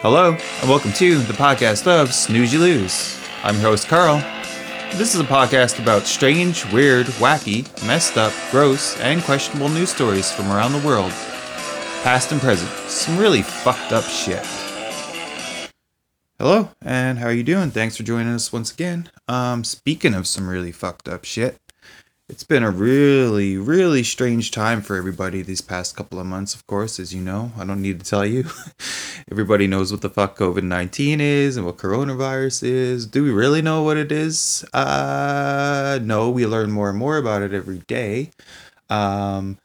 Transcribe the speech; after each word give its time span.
Hello, 0.00 0.36
and 0.60 0.70
welcome 0.70 0.92
to 0.92 1.18
the 1.18 1.32
podcast 1.32 1.88
of 1.88 2.14
Snooze 2.14 2.52
You 2.52 2.60
Lose. 2.60 3.18
I'm 3.42 3.56
your 3.56 3.64
host, 3.64 3.88
Carl. 3.88 4.18
This 4.92 5.12
is 5.12 5.20
a 5.20 5.24
podcast 5.24 5.82
about 5.82 6.04
strange, 6.04 6.64
weird, 6.72 7.06
wacky, 7.18 7.66
messed 7.84 8.16
up, 8.16 8.32
gross, 8.52 8.96
and 9.00 9.20
questionable 9.24 9.68
news 9.68 9.90
stories 9.90 10.30
from 10.30 10.52
around 10.52 10.72
the 10.72 10.86
world, 10.86 11.10
past 12.04 12.30
and 12.30 12.40
present. 12.40 12.70
Some 12.88 13.18
really 13.18 13.42
fucked 13.42 13.92
up 13.92 14.04
shit. 14.04 14.46
Hello, 16.38 16.70
and 16.80 17.18
how 17.18 17.26
are 17.26 17.32
you 17.32 17.42
doing? 17.42 17.72
Thanks 17.72 17.96
for 17.96 18.04
joining 18.04 18.32
us 18.32 18.52
once 18.52 18.72
again. 18.72 19.10
Um, 19.26 19.64
speaking 19.64 20.14
of 20.14 20.28
some 20.28 20.48
really 20.48 20.70
fucked 20.70 21.08
up 21.08 21.24
shit, 21.24 21.58
it's 22.28 22.44
been 22.44 22.62
a 22.62 22.70
really, 22.70 23.56
really 23.56 24.02
strange 24.02 24.50
time 24.50 24.82
for 24.82 24.96
everybody 24.96 25.40
these 25.40 25.62
past 25.62 25.96
couple 25.96 26.20
of 26.20 26.26
months, 26.26 26.54
of 26.54 26.66
course, 26.66 27.00
as 27.00 27.14
you 27.14 27.22
know. 27.22 27.52
I 27.58 27.64
don't 27.64 27.80
need 27.80 28.00
to 28.00 28.06
tell 28.06 28.26
you. 28.26 28.44
everybody 29.30 29.66
knows 29.66 29.90
what 29.90 30.02
the 30.02 30.10
fuck 30.10 30.36
COVID 30.36 30.62
19 30.62 31.22
is 31.22 31.56
and 31.56 31.64
what 31.64 31.78
coronavirus 31.78 32.64
is. 32.64 33.06
Do 33.06 33.24
we 33.24 33.30
really 33.30 33.62
know 33.62 33.82
what 33.82 33.96
it 33.96 34.12
is? 34.12 34.62
Uh, 34.74 35.98
no, 36.02 36.28
we 36.28 36.46
learn 36.46 36.70
more 36.70 36.90
and 36.90 36.98
more 36.98 37.16
about 37.16 37.40
it 37.40 37.54
every 37.54 37.78
day. 37.78 38.30
Um, 38.90 39.56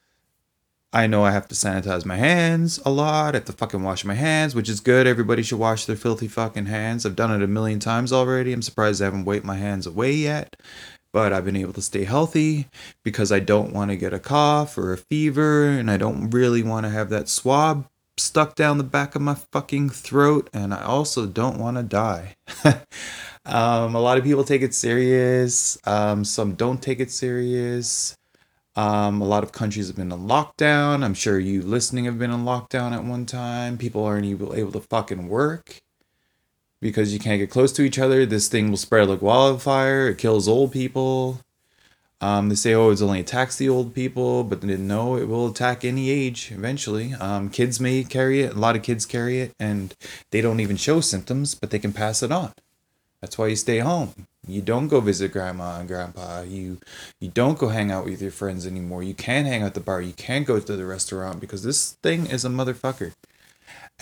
I 0.93 1.07
know 1.07 1.25
I 1.25 1.31
have 1.31 1.47
to 1.49 1.55
sanitize 1.55 2.05
my 2.05 2.17
hands 2.17 2.79
a 2.85 2.91
lot. 2.91 3.33
I 3.33 3.39
have 3.39 3.45
to 3.45 3.51
fucking 3.51 3.83
wash 3.83 4.05
my 4.05 4.13
hands, 4.13 4.55
which 4.55 4.69
is 4.69 4.79
good. 4.79 5.05
Everybody 5.05 5.43
should 5.43 5.59
wash 5.59 5.85
their 5.85 5.95
filthy 5.95 6.27
fucking 6.29 6.67
hands. 6.67 7.05
I've 7.05 7.15
done 7.15 7.31
it 7.31 7.43
a 7.43 7.47
million 7.47 7.79
times 7.79 8.13
already. 8.13 8.53
I'm 8.53 8.61
surprised 8.61 9.01
I 9.01 9.05
haven't 9.05 9.25
wiped 9.25 9.43
my 9.43 9.57
hands 9.57 9.85
away 9.85 10.13
yet 10.13 10.55
but 11.13 11.31
I've 11.31 11.45
been 11.45 11.55
able 11.55 11.73
to 11.73 11.81
stay 11.81 12.03
healthy 12.03 12.67
because 13.03 13.31
I 13.31 13.39
don't 13.39 13.71
want 13.71 13.91
to 13.91 13.95
get 13.95 14.13
a 14.13 14.19
cough 14.19 14.77
or 14.77 14.91
a 14.91 14.97
fever 14.97 15.69
and 15.69 15.89
I 15.89 15.95
don't 15.95 16.31
really 16.31 16.63
want 16.63 16.85
to 16.85 16.89
have 16.89 17.09
that 17.11 17.29
swab 17.29 17.87
stuck 18.17 18.55
down 18.55 18.77
the 18.77 18.83
back 18.83 19.15
of 19.15 19.21
my 19.21 19.35
fucking 19.35 19.91
throat 19.91 20.49
and 20.53 20.73
I 20.73 20.83
also 20.83 21.27
don't 21.27 21.59
want 21.59 21.77
to 21.77 21.83
die. 21.83 22.35
um, 23.45 23.95
a 23.95 24.01
lot 24.01 24.17
of 24.17 24.23
people 24.23 24.43
take 24.43 24.63
it 24.63 24.73
serious, 24.73 25.77
um, 25.85 26.25
some 26.25 26.55
don't 26.55 26.81
take 26.81 26.99
it 26.99 27.11
serious. 27.11 28.17
Um, 28.75 29.21
a 29.21 29.25
lot 29.25 29.43
of 29.43 29.51
countries 29.51 29.85
have 29.85 29.95
been 29.95 30.11
in 30.11 30.21
lockdown. 30.21 31.03
I'm 31.03 31.13
sure 31.13 31.37
you 31.37 31.61
listening 31.61 32.05
have 32.05 32.17
been 32.17 32.31
in 32.31 32.43
lockdown 32.43 32.91
at 32.91 33.03
one 33.03 33.27
time. 33.27 33.77
People 33.77 34.03
aren't 34.03 34.25
able, 34.25 34.55
able 34.55 34.71
to 34.71 34.79
fucking 34.79 35.27
work 35.27 35.82
because 36.83 37.13
you 37.13 37.19
can't 37.19 37.39
get 37.39 37.49
close 37.49 37.71
to 37.71 37.81
each 37.81 37.97
other. 37.97 38.25
This 38.25 38.47
thing 38.47 38.69
will 38.69 38.77
spread 38.77 39.09
like 39.09 39.21
wildfire. 39.21 40.09
It 40.09 40.19
kills 40.19 40.47
old 40.47 40.71
people. 40.71 41.39
Um, 42.21 42.47
they 42.49 42.55
say, 42.55 42.73
oh, 42.73 42.91
it 42.91 43.01
only 43.01 43.19
attacks 43.19 43.57
the 43.57 43.67
old 43.67 43.93
people, 43.93 44.43
but 44.43 44.63
know 44.63 45.17
it 45.17 45.27
will 45.27 45.47
attack 45.47 45.83
any 45.83 46.09
age 46.09 46.51
eventually. 46.51 47.13
Um, 47.15 47.49
kids 47.49 47.79
may 47.79 48.03
carry 48.03 48.41
it. 48.43 48.53
A 48.53 48.59
lot 48.59 48.77
of 48.77 48.83
kids 48.83 49.05
carry 49.05 49.39
it, 49.41 49.53
and 49.59 49.93
they 50.31 50.39
don't 50.39 50.61
even 50.61 50.77
show 50.77 51.01
symptoms, 51.01 51.53
but 51.55 51.69
they 51.69 51.79
can 51.79 51.91
pass 51.91 52.23
it 52.23 52.31
on. 52.31 52.53
That's 53.19 53.37
why 53.37 53.47
you 53.47 53.55
stay 53.55 53.79
home. 53.79 54.27
You 54.47 54.61
don't 54.61 54.89
go 54.89 54.99
visit 54.99 55.31
grandma 55.31 55.79
and 55.79 55.87
grandpa. 55.87 56.41
You 56.41 56.79
you 57.21 57.29
don't 57.29 57.57
go 57.57 57.69
hang 57.69 57.91
out 57.91 58.03
with 58.05 58.21
your 58.21 58.31
friends 58.31 58.67
anymore. 58.67 59.03
You 59.03 59.13
can't 59.13 59.47
hang 59.47 59.61
out 59.63 59.67
at 59.67 59.73
the 59.73 59.79
bar. 59.79 60.01
You 60.01 60.11
can't 60.11 60.45
go 60.45 60.59
to 60.59 60.75
the 60.75 60.85
restaurant 60.85 61.39
because 61.39 61.63
this 61.63 61.93
thing 62.03 62.25
is 62.25 62.43
a 62.43 62.49
motherfucker 62.49 63.13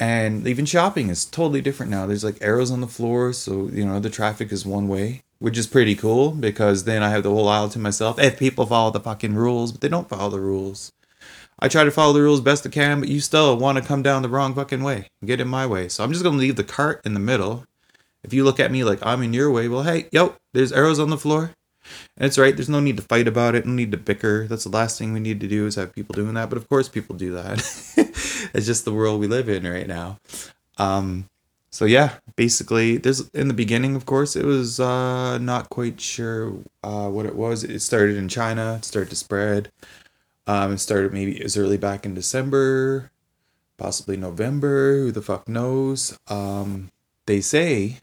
and 0.02 0.48
even 0.48 0.66
shopping 0.66 1.10
is 1.10 1.26
totally 1.26 1.62
different 1.62 1.92
now 1.92 2.08
there's 2.08 2.24
like 2.24 2.38
arrows 2.42 2.72
on 2.72 2.82
the 2.82 2.88
floor 2.88 3.32
so 3.32 3.70
you 3.72 3.86
know 3.86 4.00
the 4.00 4.10
traffic 4.10 4.52
is 4.52 4.66
one 4.66 4.88
way 4.88 5.22
which 5.38 5.58
is 5.60 5.68
pretty 5.68 5.96
cool 5.96 6.32
because 6.32 6.86
then 6.86 7.04
i 7.04 7.10
have 7.10 7.22
the 7.22 7.30
whole 7.30 7.48
aisle 7.48 7.70
to 7.70 7.78
myself 7.78 8.20
if 8.20 8.40
people 8.40 8.66
follow 8.66 8.90
the 8.90 9.00
fucking 9.00 9.36
rules 9.36 9.72
but 9.72 9.80
they 9.80 9.88
don't 9.88 10.10
follow 10.10 10.32
the 10.32 10.40
rules 10.40 10.92
i 11.60 11.68
try 11.68 11.84
to 11.84 11.92
follow 11.92 12.14
the 12.14 12.22
rules 12.22 12.42
best 12.42 12.66
i 12.66 12.70
can 12.70 13.00
but 13.00 13.10
you 13.10 13.22
still 13.22 13.56
want 13.56 13.78
to 13.78 13.84
come 13.84 14.02
down 14.02 14.24
the 14.24 14.30
wrong 14.30 14.56
fucking 14.56 14.82
way 14.82 15.08
get 15.24 15.40
in 15.40 15.48
my 15.48 15.68
way 15.68 15.88
so 15.88 16.04
i'm 16.04 16.12
just 16.12 16.24
to 16.24 16.30
leave 16.32 16.56
the 16.56 16.64
cart 16.64 17.00
in 17.06 17.14
the 17.14 17.20
middle 17.20 17.68
if 18.24 18.34
you 18.34 18.44
look 18.44 18.60
at 18.60 18.72
me 18.72 18.84
like 18.84 19.06
i'm 19.06 19.22
in 19.22 19.34
your 19.34 19.52
way 19.52 19.68
well 19.68 19.84
hey 19.84 20.08
yo 20.12 20.36
there's 20.54 20.74
arrows 20.74 21.00
on 21.00 21.12
the 21.12 21.18
floor 21.18 21.52
and 22.18 22.28
it's 22.28 22.38
right, 22.38 22.56
there's 22.56 22.70
no 22.70 22.80
need 22.80 22.98
to 22.98 23.04
fight 23.04 23.28
about 23.28 23.56
it, 23.56 23.66
no 23.66 23.74
need 23.74 23.92
to 23.92 23.98
bicker. 23.98 24.48
That's 24.48 24.66
the 24.66 24.70
last 24.70 25.00
thing 25.00 25.14
we 25.14 25.20
need 25.20 25.40
to 25.40 25.48
do 25.48 25.66
is 25.66 25.76
have 25.76 25.96
people 25.96 26.14
doing 26.14 26.36
that. 26.36 26.48
But 26.48 26.58
of 26.58 26.70
course 26.70 26.88
people 26.88 27.16
do 27.16 27.34
that. 27.34 27.60
it's 28.54 28.66
just 28.66 28.86
the 28.86 28.94
world 28.94 29.20
we 29.20 29.28
live 29.28 29.50
in 29.50 29.68
right 29.68 29.88
now. 29.88 30.20
Um 30.78 31.28
so 31.72 31.86
yeah, 31.86 32.16
basically 32.36 32.98
there's 32.98 33.30
in 33.30 33.48
the 33.48 33.54
beginning 33.54 33.96
of 33.96 34.06
course 34.06 34.36
it 34.36 34.46
was 34.46 34.80
uh 34.80 35.38
not 35.40 35.70
quite 35.70 36.00
sure 36.02 36.54
uh 36.84 37.10
what 37.10 37.26
it 37.26 37.36
was. 37.36 37.64
It 37.64 37.80
started 37.82 38.18
in 38.18 38.30
China, 38.30 38.76
it 38.76 38.86
started 38.86 39.10
to 39.12 39.16
spread. 39.16 39.72
Um 40.48 40.74
it 40.74 40.80
started 40.80 41.14
maybe 41.14 41.42
as 41.44 41.58
early 41.58 41.78
back 41.78 42.06
in 42.06 42.14
December, 42.14 43.12
possibly 43.78 44.18
November, 44.18 44.96
who 44.96 45.12
the 45.12 45.22
fuck 45.22 45.48
knows. 45.48 46.18
Um 46.28 46.90
they 47.26 47.42
say 47.42 48.00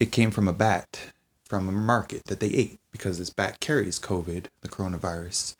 it 0.00 0.12
came 0.12 0.30
from 0.30 0.48
a 0.48 0.52
bat 0.52 1.12
from 1.48 1.68
a 1.68 1.72
market 1.72 2.24
that 2.24 2.40
they 2.40 2.48
ate 2.48 2.78
because 2.90 3.18
this 3.18 3.30
bat 3.30 3.60
carries 3.60 4.00
COVID, 4.00 4.46
the 4.62 4.68
coronavirus. 4.68 5.56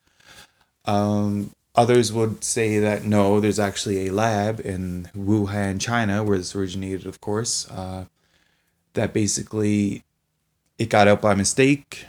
Um, 0.85 1.53
others 1.77 2.13
would 2.13 2.43
say 2.43 2.79
that 2.79 3.05
no, 3.05 3.41
there's 3.41 3.59
actually 3.59 4.07
a 4.07 4.13
lab 4.13 4.61
in 4.61 5.11
Wuhan, 5.17 5.81
China, 5.81 6.25
where 6.25 6.39
this 6.39 6.55
originated, 6.57 7.07
of 7.07 7.21
course, 7.21 7.71
uh, 7.71 8.07
that 8.95 9.13
basically 9.13 10.03
it 10.79 10.89
got 10.89 11.09
out 11.09 11.21
by 11.21 11.35
mistake. 11.35 12.07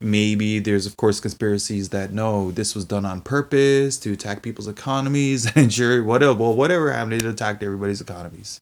Maybe 0.00 0.58
there's, 0.58 0.86
of 0.86 0.96
course, 0.96 1.20
conspiracies 1.20 1.90
that 1.90 2.12
no, 2.12 2.50
this 2.50 2.74
was 2.74 2.84
done 2.84 3.04
on 3.06 3.20
purpose 3.20 3.96
to 3.98 4.12
attack 4.12 4.42
people's 4.42 4.68
economies 4.68 5.50
and 5.56 5.72
sure, 5.72 6.02
whatever, 6.02 6.34
well, 6.34 6.54
whatever 6.54 6.92
happened, 6.92 7.14
it 7.14 7.24
attacked 7.24 7.62
everybody's 7.62 8.00
economies. 8.00 8.60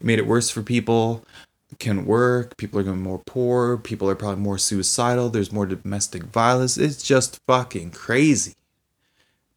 It 0.00 0.06
made 0.06 0.18
it 0.18 0.26
worse 0.26 0.50
for 0.50 0.62
people 0.62 1.24
can 1.78 2.04
work. 2.04 2.56
People 2.56 2.80
are 2.80 2.82
going 2.82 3.02
more 3.02 3.22
poor. 3.26 3.76
People 3.78 4.08
are 4.10 4.14
probably 4.14 4.42
more 4.42 4.58
suicidal. 4.58 5.28
There's 5.28 5.52
more 5.52 5.66
domestic 5.66 6.24
violence. 6.24 6.76
It's 6.76 7.02
just 7.02 7.38
fucking 7.46 7.92
crazy. 7.92 8.54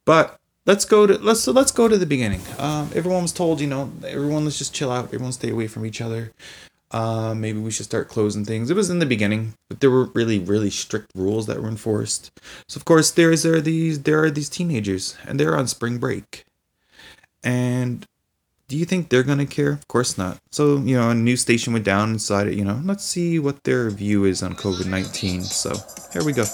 But 0.05 0.39
let's 0.65 0.85
go 0.85 1.07
to 1.07 1.17
let's 1.17 1.47
let's 1.47 1.71
go 1.71 1.87
to 1.87 1.97
the 1.97 2.05
beginning. 2.05 2.41
Um, 2.57 2.89
everyone 2.93 3.23
was 3.23 3.31
told, 3.31 3.61
you 3.61 3.67
know, 3.67 3.91
everyone 4.07 4.45
let's 4.45 4.57
just 4.57 4.73
chill 4.73 4.91
out. 4.91 5.05
Everyone 5.05 5.31
stay 5.31 5.49
away 5.49 5.67
from 5.67 5.85
each 5.85 6.01
other. 6.01 6.31
Uh, 6.91 7.33
maybe 7.33 7.57
we 7.57 7.71
should 7.71 7.85
start 7.85 8.07
closing 8.07 8.45
things. 8.45 8.69
It 8.69 8.75
was 8.75 8.91
in 8.91 8.99
the 8.99 9.05
beginning, 9.07 9.55
but 9.67 9.79
there 9.79 9.89
were 9.89 10.05
really 10.13 10.37
really 10.37 10.69
strict 10.69 11.09
rules 11.15 11.47
that 11.47 11.59
were 11.61 11.67
enforced. 11.67 12.31
So 12.67 12.77
of 12.77 12.85
course 12.85 13.09
there 13.11 13.31
is 13.31 13.43
there 13.43 13.55
are 13.55 13.61
these 13.61 14.03
there 14.03 14.23
are 14.23 14.29
these 14.29 14.49
teenagers 14.49 15.17
and 15.25 15.39
they're 15.39 15.57
on 15.57 15.67
spring 15.67 15.97
break, 15.97 16.45
and 17.43 18.05
do 18.67 18.77
you 18.77 18.85
think 18.85 19.09
they're 19.09 19.23
gonna 19.23 19.47
care? 19.47 19.71
Of 19.71 19.87
course 19.87 20.19
not. 20.19 20.37
So 20.51 20.77
you 20.77 20.95
know, 20.95 21.09
a 21.09 21.15
news 21.15 21.41
station 21.41 21.73
went 21.73 21.85
down 21.85 22.09
and 22.09 22.19
decided, 22.19 22.53
you 22.55 22.63
know, 22.63 22.79
let's 22.85 23.03
see 23.03 23.39
what 23.39 23.63
their 23.63 23.89
view 23.89 24.25
is 24.25 24.43
on 24.43 24.53
COVID 24.53 24.85
nineteen. 24.85 25.41
So 25.41 25.73
here 26.11 26.23
we 26.23 26.33
go. 26.33 26.45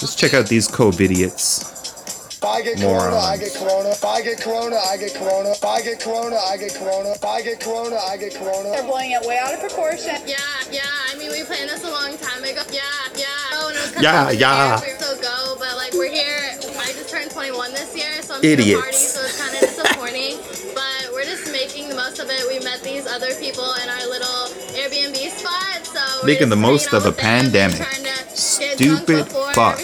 Let's 0.00 0.14
check 0.14 0.32
out 0.32 0.46
these 0.46 0.66
COVID 0.66 1.10
idiots. 1.10 1.77
If 2.38 2.44
I 2.44 2.62
get 2.62 2.78
corona, 2.78 3.16
I 3.18 3.36
get 3.36 3.52
corona. 3.52 3.88
If 3.90 4.04
I 4.04 4.22
get 4.22 4.38
corona, 4.40 4.76
I 4.78 4.96
get 4.96 5.12
corona. 5.12 5.50
If 5.50 5.64
I 5.64 5.82
get 5.82 5.98
corona, 5.98 6.36
I 6.36 6.56
get 6.56 6.72
corona. 6.72 7.10
If 7.10 7.24
I 7.24 7.42
get 7.42 7.58
corona, 7.58 7.96
I 7.98 8.16
get 8.16 8.32
corona. 8.32 8.70
They're 8.70 8.84
blowing 8.86 9.10
it 9.10 9.26
way 9.26 9.38
out 9.42 9.54
of 9.54 9.58
proportion. 9.58 10.14
Yeah, 10.24 10.38
yeah. 10.70 10.86
I 11.10 11.18
mean, 11.18 11.32
we 11.32 11.42
planned 11.42 11.68
this 11.68 11.82
a 11.82 11.90
long 11.90 12.16
time 12.18 12.44
ago. 12.44 12.62
Yeah, 12.70 12.82
yeah. 13.18 13.26
Oh, 13.58 13.74
no, 13.74 14.00
yeah, 14.00 14.30
yeah. 14.30 14.78
We 14.80 14.86
still 14.94 15.18
go, 15.20 15.56
but 15.58 15.74
like 15.74 15.92
we're 15.94 16.12
here. 16.14 16.38
I 16.78 16.94
just 16.94 17.10
turned 17.10 17.32
21 17.32 17.72
this 17.72 17.96
year, 17.96 18.22
so 18.22 18.36
I'm 18.36 18.44
Idiots. 18.44 18.82
party, 18.82 18.96
so 18.96 19.20
it's 19.26 19.42
kind 19.42 19.54
of 19.54 19.60
disappointing. 19.74 20.38
but 20.78 21.10
we're 21.12 21.24
just 21.26 21.50
making 21.50 21.88
the 21.88 21.96
most 21.96 22.20
of 22.20 22.30
it. 22.30 22.46
We 22.46 22.62
met 22.62 22.84
these 22.84 23.08
other 23.08 23.34
people 23.42 23.66
in 23.82 23.88
our 23.90 24.06
little 24.06 24.54
Airbnb 24.78 25.18
spot, 25.34 25.82
so 25.84 25.98
we're 26.22 26.26
Making 26.26 26.50
the 26.50 26.56
most 26.56 26.92
of 26.94 27.02
out 27.02 27.06
a 27.06 27.08
with 27.10 27.16
them, 27.16 27.50
pandemic. 27.50 27.78
trying 27.82 28.04
to 28.04 28.18
Stupid 28.38 29.26
fuck. 29.26 29.80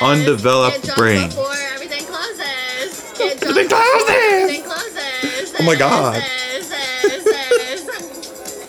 Undeveloped 0.00 0.96
brain. 0.96 1.28
Before 1.28 1.52
everything 1.52 1.52
closes. 1.52 1.53
Get 3.54 3.68
drunk 3.68 3.84
Everything 3.94 4.62
before 4.62 4.76
closes. 4.76 4.96
Everything 4.98 5.50
closes. 5.50 5.54
Oh 5.60 5.64
my 5.64 5.76
God. 5.76 6.22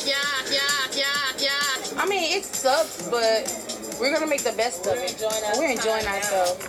Yeah, 0.06 0.16
yeah, 0.52 0.62
yeah, 0.94 1.40
yeah. 1.40 2.02
I 2.02 2.06
mean, 2.08 2.38
it 2.38 2.46
sucks, 2.46 3.10
but 3.10 3.50
we're 4.00 4.14
gonna 4.14 4.28
make 4.28 4.44
the 4.44 4.54
best 4.54 4.86
of 4.88 4.98
it. 4.98 5.22
We're 5.58 5.72
enjoying 5.72 6.06
ourselves. 6.06 6.62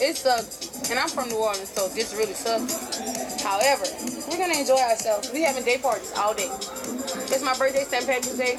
It 0.00 0.16
sucks, 0.16 0.90
and 0.90 0.98
I'm 0.98 1.08
from 1.08 1.28
New 1.28 1.36
Orleans, 1.38 1.68
so 1.70 1.88
this 1.88 2.14
really 2.14 2.34
sucks. 2.34 3.42
However, 3.42 3.84
we're 4.28 4.38
gonna 4.38 4.58
enjoy 4.58 4.78
ourselves. 4.78 5.30
We 5.32 5.42
having 5.42 5.64
day 5.64 5.78
parties 5.78 6.12
all 6.16 6.34
day. 6.34 6.50
It's 7.30 7.42
my 7.42 7.56
birthday, 7.56 7.84
St. 7.84 8.04
Patrick's 8.06 8.36
Day. 8.36 8.58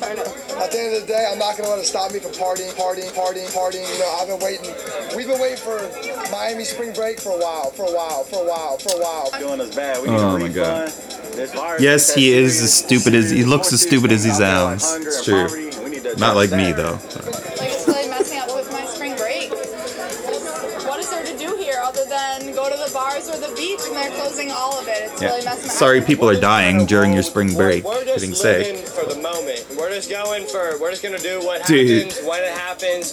Turn 0.00 0.18
up. 0.18 0.26
At 0.60 0.70
the 0.72 0.78
end 0.80 0.94
of 0.96 1.00
the 1.02 1.06
day, 1.06 1.26
I'm 1.30 1.38
not 1.38 1.56
gonna 1.56 1.70
let 1.70 1.78
it 1.78 1.86
stop 1.86 2.12
me 2.12 2.18
from 2.18 2.32
partying, 2.32 2.72
partying, 2.74 3.10
partying, 3.12 3.48
partying. 3.52 3.86
You 3.92 3.98
know, 3.98 4.16
I've 4.20 4.28
been 4.28 4.40
waiting. 4.40 4.74
We've 5.16 5.26
been 5.26 5.40
waiting 5.40 5.58
for 5.58 5.78
Miami 6.30 6.64
spring 6.64 6.92
break 6.92 7.20
for 7.20 7.30
a 7.32 7.38
while, 7.38 7.70
for 7.70 7.84
a 7.84 7.92
while, 7.92 8.24
for 8.24 8.42
a 8.44 8.48
while, 8.48 8.78
for 8.78 8.96
a 8.96 9.00
while. 9.00 9.30
doing 9.38 9.60
us 9.60 9.74
bad. 9.74 10.02
We 10.02 10.08
Oh 10.08 10.38
my 10.38 10.48
God. 10.48 10.84
refund. 10.88 11.34
This 11.36 11.52
virus 11.52 11.82
Yes, 11.82 12.14
he 12.14 12.32
is 12.32 12.62
as 12.62 12.72
stupid 12.72 13.14
as 13.14 13.30
he 13.30 13.44
looks 13.44 13.72
as 13.72 13.82
stupid 13.82 14.10
as 14.12 14.24
he 14.24 14.30
Out 14.30 14.38
there 14.38 14.64
like 14.64 14.80
sounds. 14.80 15.06
It's 15.06 15.24
true. 15.24 15.44
poverty, 15.46 15.70
we 15.84 15.90
need 15.90 16.02
to 16.04 16.16
Not 16.16 16.34
like 16.36 16.50
me 16.50 16.72
that. 16.72 16.76
though. 16.76 17.45
Then 22.16 22.54
go 22.54 22.64
to 22.70 22.76
the 22.76 22.90
bars 22.92 23.28
or 23.28 23.36
the 23.38 23.52
beach, 23.54 23.80
and 23.86 23.94
they're 23.96 24.10
closing 24.20 24.50
all 24.50 24.78
of 24.78 24.88
it. 24.88 25.10
It's 25.12 25.20
Yeah. 25.22 25.28
really 25.28 25.44
messing 25.44 25.70
Sorry, 25.70 26.00
up. 26.00 26.06
people 26.06 26.28
are 26.30 26.40
dying 26.40 26.86
during 26.86 27.12
your 27.12 27.22
spring 27.22 27.54
We're- 27.54 27.80
break, 27.80 27.84
We're, 27.84 28.04
just 28.04 28.20
getting 28.24 28.34
living 28.34 28.76
sick. 28.86 28.88
for 28.88 29.04
the 29.12 29.20
moment. 29.20 29.60
We're 29.76 29.90
just 29.92 30.08
going 30.10 30.46
for. 30.46 30.78
We're 30.80 30.90
just 30.90 31.02
gonna 31.02 31.18
do 31.18 31.40
what 31.44 31.66
Dude. 31.66 32.06
happens 32.12 32.26
when 32.26 32.42
it 32.42 32.52
happens. 32.52 33.04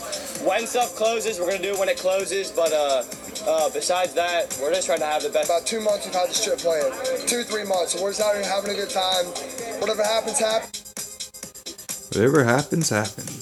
When 0.44 0.66
stuff 0.68 0.96
closes, 0.96 1.40
we're 1.40 1.48
gonna 1.52 1.60
do 1.70 1.74
it 1.74 1.80
when 1.80 1.90
it 1.90 1.98
closes. 1.98 2.52
But 2.52 2.72
uh, 2.74 3.04
uh, 3.48 3.70
besides 3.70 4.14
that, 4.14 4.56
we're 4.62 4.74
just 4.74 4.88
trying 4.88 5.00
to 5.00 5.06
have 5.06 5.24
the 5.24 5.30
best. 5.30 5.46
About 5.50 5.66
two 5.66 5.80
months 5.82 6.06
we've 6.06 6.14
had 6.16 6.30
this 6.30 6.44
trip 6.44 6.60
planned. 6.60 6.94
Two, 7.28 7.44
three 7.44 7.64
months. 7.66 7.94
So 7.94 8.02
we're 8.02 8.12
just 8.12 8.22
out 8.22 8.36
here 8.36 8.44
having 8.46 8.72
a 8.72 8.76
good 8.76 8.90
time. 8.90 9.26
Whatever 9.82 10.04
happens, 10.04 10.40
happens. 10.40 10.80
Whatever 12.14 12.44
happens, 12.44 12.90
happens. 12.90 13.33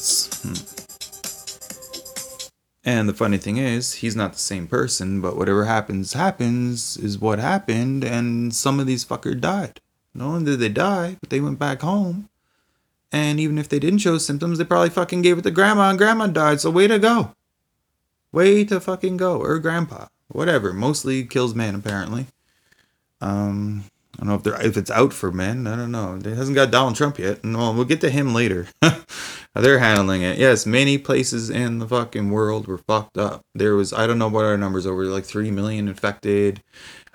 And 2.84 3.08
the 3.08 3.14
funny 3.14 3.38
thing 3.38 3.58
is, 3.58 3.96
he's 3.96 4.16
not 4.16 4.34
the 4.34 4.40
same 4.40 4.68
person, 4.68 5.22
but 5.22 5.38
whatever 5.38 5.66
happens, 5.66 6.14
happens 6.14 6.98
is 6.98 7.20
what 7.20 7.38
happened, 7.38 8.04
and 8.04 8.54
some 8.56 8.80
of 8.80 8.88
these 8.88 9.06
fuckers 9.06 9.40
died. 9.40 9.82
Not 10.16 10.26
only 10.26 10.46
did 10.46 10.60
they 10.60 10.70
die, 10.70 11.18
but 11.22 11.30
they 11.30 11.40
went 11.40 11.60
back 11.60 11.82
home. 11.82 12.28
And 13.12 13.40
even 13.40 13.58
if 13.58 13.70
they 13.70 13.78
didn't 13.78 14.00
show 14.00 14.18
symptoms, 14.18 14.58
they 14.58 14.64
probably 14.64 14.90
fucking 14.90 15.22
gave 15.22 15.38
it 15.38 15.44
to 15.44 15.52
grandma, 15.52 15.90
and 15.90 15.98
grandma 15.98 16.28
died, 16.28 16.60
so 16.60 16.72
way 16.72 16.88
to 16.88 16.98
go. 16.98 17.36
Way 18.32 18.64
to 18.66 18.80
fucking 18.80 19.18
go. 19.18 19.38
Or 19.40 19.60
grandpa. 19.60 20.08
Whatever. 20.30 20.74
Mostly 20.74 21.26
kills 21.26 21.54
men, 21.54 21.76
apparently. 21.76 22.28
Um, 23.20 23.84
I 24.16 24.24
don't 24.24 24.28
know 24.28 24.36
if 24.36 24.44
they're 24.44 24.66
if 24.66 24.78
it's 24.78 24.92
out 24.92 25.14
for 25.14 25.32
men. 25.32 25.68
I 25.68 25.76
don't 25.76 25.92
know. 25.92 26.16
It 26.16 26.26
hasn't 26.26 26.56
got 26.56 26.72
Donald 26.72 26.96
Trump 26.96 27.18
yet. 27.18 27.44
No, 27.44 27.72
we'll 27.72 27.86
get 27.86 28.02
to 28.02 28.10
him 28.10 28.34
later. 28.34 28.68
they're 29.56 29.80
handling 29.80 30.22
it. 30.22 30.38
Yes, 30.38 30.66
many 30.66 30.98
places 30.98 31.50
in 31.50 31.80
the 31.80 31.88
fucking 31.88 32.30
world 32.30 32.68
were 32.68 32.78
fucked 32.78 33.18
up. 33.18 33.42
There 33.56 33.76
was 33.76 33.94
I 33.94 34.08
don't 34.08 34.20
know 34.20 34.28
what 34.28 34.46
our 34.46 34.58
numbers 34.58 34.86
over 34.86 35.06
like 35.06 35.26
three 35.26 35.52
million 35.52 35.88
infected. 35.88 36.62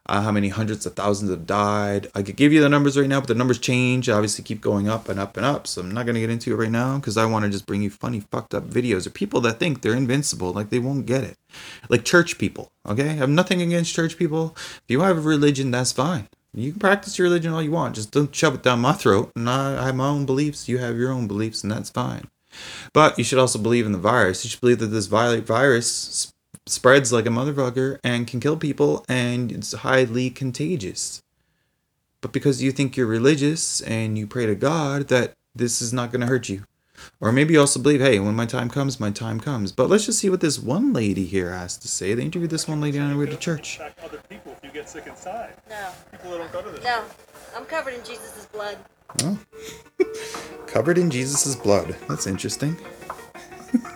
Uh, 0.09 0.23
how 0.23 0.31
many 0.31 0.49
hundreds 0.49 0.87
of 0.87 0.95
thousands 0.95 1.33
have 1.33 1.47
died? 1.47 2.07
I 2.15 2.23
could 2.23 2.37
give 2.37 2.53
you 2.53 2.61
the 2.61 2.69
numbers 2.69 2.97
right 2.97 3.09
now, 3.09 3.19
but 3.19 3.27
the 3.27 3.35
numbers 3.35 3.59
change. 3.59 4.09
Obviously, 4.09 4.45
keep 4.45 4.61
going 4.61 4.89
up 4.89 5.09
and 5.09 5.19
up 5.19 5.37
and 5.37 5.45
up. 5.45 5.67
So 5.67 5.83
I'm 5.83 5.91
not 5.91 6.07
gonna 6.07 6.21
get 6.21 6.31
into 6.31 6.53
it 6.53 6.57
right 6.57 6.71
now 6.71 6.97
because 6.97 7.17
I 7.17 7.27
want 7.27 7.45
to 7.45 7.51
just 7.51 7.67
bring 7.67 7.83
you 7.83 7.91
funny, 7.91 8.21
fucked 8.21 8.55
up 8.55 8.71
videos 8.71 9.07
of 9.07 9.15
people 9.15 9.41
that 9.43 9.59
think 9.59 9.83
they're 9.83 9.95
invincible, 9.95 10.53
like 10.53 10.71
they 10.71 10.79
won't 10.79 11.07
get 11.07 11.25
it, 11.25 11.37
like 11.89 12.05
church 12.05 12.39
people. 12.39 12.71
Okay, 12.89 13.11
I 13.11 13.15
have 13.15 13.29
nothing 13.29 13.61
against 13.61 13.95
church 13.95 14.17
people. 14.17 14.55
If 14.57 14.85
you 14.89 15.01
have 15.01 15.19
a 15.19 15.21
religion, 15.21 15.73
that's 15.73 15.93
fine. 15.93 16.29
You 16.57 16.73
can 16.73 16.81
practice 16.81 17.19
your 17.19 17.27
religion 17.27 17.53
all 17.53 17.63
you 17.63 17.71
want. 17.71 17.95
Just 17.95 18.13
don't 18.13 18.35
shove 18.35 18.55
it 18.55 18.63
down 18.63 18.81
my 18.81 18.95
throat. 18.95 19.31
And 19.37 19.49
I, 19.49 19.83
I 19.83 19.87
have 19.87 19.95
my 19.95 20.09
own 20.09 20.25
beliefs. 20.25 20.69
You 20.69 20.79
have 20.79 20.97
your 20.97 21.13
own 21.13 21.27
beliefs, 21.29 21.63
and 21.63 21.71
that's 21.71 21.91
fine. 21.91 22.29
But 22.95 23.19
you 23.19 23.25
should 23.25 23.39
also 23.39 23.59
believe 23.59 23.85
in 23.85 23.93
the 23.93 23.99
virus. 23.99 24.43
You 24.43 24.49
should 24.49 24.63
believe 24.63 24.79
that 24.79 24.87
this 24.87 25.07
vi- 25.07 25.41
virus 25.41 26.09
s- 26.09 26.33
spreads 26.67 27.13
like 27.13 27.27
a 27.27 27.29
motherfucker 27.29 27.99
and 28.03 28.27
can 28.27 28.41
kill 28.41 28.57
people, 28.57 29.05
and 29.07 29.53
it's 29.53 29.75
highly 29.75 30.31
contagious. 30.31 31.23
But 32.23 32.33
because 32.33 32.63
you 32.63 32.73
think 32.73 32.97
you're 32.97 33.07
religious 33.07 33.83
and 33.83 34.17
you 34.17 34.27
pray 34.27 34.47
to 34.47 34.55
God 34.55 35.09
that 35.09 35.35
this 35.55 35.83
is 35.83 35.93
not 35.93 36.11
going 36.11 36.23
to 36.23 36.27
hurt 36.27 36.49
you. 36.49 36.65
Or 37.21 37.31
maybe 37.31 37.53
you 37.53 37.61
also 37.61 37.79
believe, 37.81 38.01
hey, 38.01 38.19
when 38.19 38.35
my 38.35 38.47
time 38.47 38.71
comes, 38.71 38.99
my 38.99 39.11
time 39.11 39.39
comes. 39.39 39.73
But 39.73 39.91
let's 39.91 40.07
just 40.07 40.19
see 40.19 40.31
what 40.31 40.41
this 40.41 40.59
one 40.59 40.95
lady 40.95 41.27
here 41.27 41.53
has 41.53 41.77
to 41.79 41.89
say. 41.89 42.15
They 42.15 42.25
interviewed 42.25 42.51
this 42.51 42.67
one 42.67 42.81
lady 42.81 42.99
on 42.99 43.11
her 43.11 43.19
way 43.19 43.27
to 43.27 43.37
church. 43.37 43.79
Infect 44.95 45.09
other 45.09 45.25
people 45.25 45.27
if 45.27 45.27
you 45.27 45.27
get 45.27 45.27
sick 45.27 45.27
inside. 45.27 45.55
No, 45.69 45.89
People 46.13 46.31
that 46.33 46.39
don't 46.39 46.53
go 46.53 46.63
to 46.63 46.71
this. 46.71 46.85
no. 46.85 47.03
I'm 47.57 47.65
covered 47.65 47.95
in 47.95 48.05
Jesus' 48.05 48.47
blood. 48.53 48.79
Covered 50.67 50.99
in 50.99 51.11
Jesus' 51.11 51.57
blood. 51.57 51.97
That's 52.09 52.27
interesting. 52.27 52.77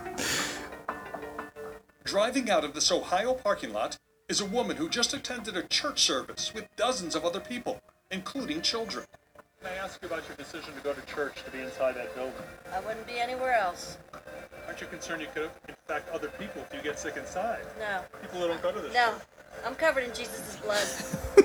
Driving 2.04 2.50
out 2.50 2.64
of 2.64 2.75
this 2.75 2.90
Ohio 2.90 3.34
parking 3.34 3.72
lot 3.72 3.98
is 4.28 4.40
a 4.40 4.44
woman 4.46 4.76
who 4.76 4.88
just 4.88 5.12
attended 5.12 5.56
a 5.56 5.62
church 5.64 6.00
service 6.00 6.54
with 6.54 6.64
dozens 6.76 7.14
of 7.14 7.25
other 7.25 7.40
people, 7.40 7.81
including 8.10 8.62
children. 8.62 9.04
Can 9.62 9.72
I 9.72 9.76
ask 9.76 10.00
you 10.00 10.08
about 10.08 10.22
your 10.26 10.37
decision 10.37 10.72
to 10.75 10.81
go 10.81 10.94
to 10.94 11.02
church 11.14 11.42
to 11.44 11.50
be 11.50 11.58
inside 11.60 11.96
that 11.96 12.14
building? 12.14 12.32
I 12.72 12.81
wouldn't 12.81 13.06
be 13.06 13.19
anywhere 13.19 13.52
else. 13.54 13.98
Aren't 14.66 14.81
you 14.81 14.87
concerned 14.87 15.20
you 15.20 15.28
could 15.34 15.50
infect 15.69 16.08
other 16.14 16.28
people 16.38 16.62
if 16.62 16.75
you 16.75 16.81
get 16.82 16.98
sick 16.98 17.16
inside? 17.16 17.66
No, 17.78 18.02
People 18.22 18.40
that 18.40 18.48
don't 18.48 18.62
go 18.62 18.72
to 18.72 18.81
this. 18.81 18.94
no. 18.94 19.14
I'm 19.67 19.75
covered 19.75 20.05
in 20.05 20.14
Jesus' 20.14 20.56
blood. 20.56 20.87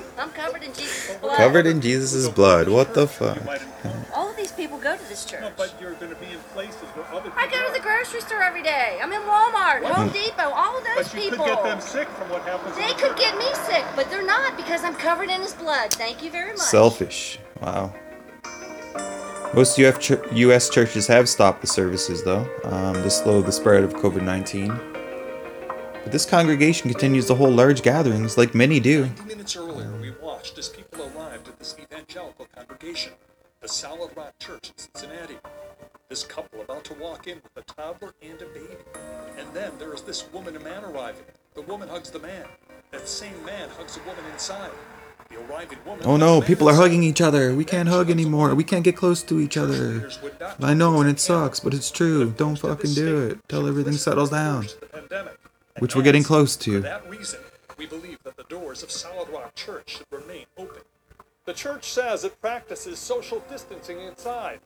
I'm 0.18 0.30
covered 0.30 0.62
in 0.62 0.72
Jesus' 0.72 1.14
blood. 1.16 1.36
Covered 1.36 1.66
in 1.66 1.80
Jesus' 1.82 2.28
blood. 2.28 2.68
What 2.68 2.94
the 2.94 3.06
fuck? 3.06 3.36
You 3.36 3.42
might 3.44 3.60
infect. 3.60 3.96
All 4.16 4.30
of 4.30 4.36
these 4.36 4.52
people 4.52 4.78
go 4.78 4.96
to 4.96 5.08
this 5.10 5.26
church. 5.26 5.42
No, 5.42 5.52
but 5.56 5.74
you're 5.78 5.92
going 5.94 6.08
to 6.14 6.16
be 6.20 6.26
in 6.32 6.38
places 6.54 6.80
where 6.94 7.04
other 7.12 7.28
people 7.30 7.38
I 7.38 7.46
go 7.48 7.66
to 7.66 7.72
the 7.74 7.80
grocery 7.80 8.22
store 8.22 8.42
every 8.42 8.62
day. 8.62 8.98
I'm 9.02 9.12
in 9.12 9.20
Walmart, 9.22 9.82
Home 9.92 10.08
Depot, 10.08 10.48
all 10.50 10.78
of 10.78 10.84
those 10.84 11.12
But 11.12 11.14
you 11.14 11.30
people. 11.30 11.44
could 11.44 11.54
get 11.54 11.62
them 11.64 11.80
sick 11.82 12.08
from 12.08 12.30
what 12.30 12.42
happens. 12.42 12.74
in 12.76 12.82
They 12.82 12.88
the 12.88 12.94
could 12.94 13.08
church. 13.10 13.18
get 13.18 13.36
me 13.38 13.52
sick, 13.66 13.84
but 13.94 14.08
they're 14.10 14.24
not 14.24 14.56
because 14.56 14.82
I'm 14.84 14.94
covered 14.94 15.28
in 15.28 15.42
his 15.42 15.52
blood. 15.52 15.92
Thank 15.92 16.22
you 16.22 16.30
very 16.30 16.52
much. 16.52 16.58
Selfish. 16.60 17.38
Wow. 17.60 17.92
Most 19.54 19.78
UF 19.78 20.00
ch- 20.00 20.12
U.S. 20.32 20.70
churches 20.70 21.06
have 21.06 21.28
stopped 21.28 21.60
the 21.60 21.66
services, 21.66 22.22
though, 22.24 22.48
um, 22.64 22.94
to 22.94 23.10
slow 23.10 23.42
the 23.42 23.52
spread 23.52 23.84
of 23.84 23.92
COVID 23.94 24.22
19. 24.22 24.95
But 26.06 26.12
this 26.12 26.24
congregation 26.24 26.88
continues 26.88 27.26
to 27.26 27.34
hold 27.34 27.56
large 27.56 27.82
gatherings, 27.82 28.38
like 28.38 28.54
many 28.54 28.78
do. 28.78 29.06
90 29.06 29.24
minutes 29.24 29.56
earlier, 29.56 29.90
we 30.00 30.12
watched 30.22 30.56
as 30.56 30.68
people 30.68 31.10
arrived 31.16 31.48
at 31.48 31.58
this 31.58 31.74
evangelical 31.80 32.46
congregation, 32.54 33.12
the 33.60 33.66
Solid 33.66 34.16
Rock 34.16 34.38
Church 34.38 34.68
in 34.70 34.78
Cincinnati. 34.78 35.34
This 36.08 36.22
couple 36.22 36.60
about 36.60 36.84
to 36.84 36.94
walk 36.94 37.26
in 37.26 37.40
with 37.42 37.56
a 37.56 37.62
toddler 37.62 38.14
and 38.22 38.40
a 38.40 38.46
baby. 38.46 38.76
And 39.36 39.48
then 39.52 39.72
there 39.80 39.92
is 39.94 40.02
this 40.02 40.32
woman 40.32 40.54
and 40.54 40.64
man 40.64 40.84
arriving. 40.84 41.24
The 41.54 41.62
woman 41.62 41.88
hugs 41.88 42.12
the 42.12 42.20
man. 42.20 42.44
That 42.92 43.08
same 43.08 43.44
man 43.44 43.68
hugs 43.70 43.96
a 43.96 44.08
woman 44.08 44.24
inside. 44.32 44.70
The 45.28 45.40
arriving 45.50 45.78
woman. 45.84 46.04
Oh 46.06 46.16
no, 46.16 46.40
people 46.40 46.68
are 46.68 46.74
hugging 46.76 47.02
each 47.02 47.20
other. 47.20 47.52
We 47.52 47.64
can't 47.64 47.88
hug 47.88 48.10
anymore. 48.10 48.54
We 48.54 48.62
can't 48.62 48.84
get 48.84 48.96
close 48.96 49.24
to 49.24 49.40
each 49.40 49.56
other. 49.56 49.94
Leaders 49.94 50.22
would 50.22 50.38
not 50.38 50.62
I 50.62 50.72
know, 50.72 51.00
and 51.00 51.10
it 51.10 51.18
sucks, 51.18 51.58
but 51.58 51.74
it's 51.74 51.90
true. 51.90 52.30
Don't 52.30 52.54
fucking 52.54 52.94
do 52.94 53.26
it. 53.26 53.40
Till 53.48 53.66
everything 53.66 53.94
settles 53.94 54.30
down. 54.30 54.68
Worst 55.80 55.82
of 55.82 55.82
the 55.82 55.82
pandemic, 55.82 55.82
and 55.82 55.82
Which 55.82 55.96
we're 55.96 56.02
getting 56.02 56.22
close 56.22 56.56
to. 56.56 56.72
For 56.72 56.80
that 56.80 57.08
reason, 57.10 57.40
we 57.78 57.86
believe 57.86 58.18
that 58.24 58.36
the 58.36 58.44
doors 58.44 58.82
of 58.82 58.90
Solid 58.90 59.28
Rock 59.30 59.54
Church 59.54 59.98
should 59.98 60.06
remain 60.10 60.46
open. 60.56 60.82
The 61.44 61.52
church 61.52 61.84
says 61.90 62.24
it 62.24 62.40
practices 62.40 62.98
social 62.98 63.40
distancing 63.48 64.00
inside, 64.00 64.60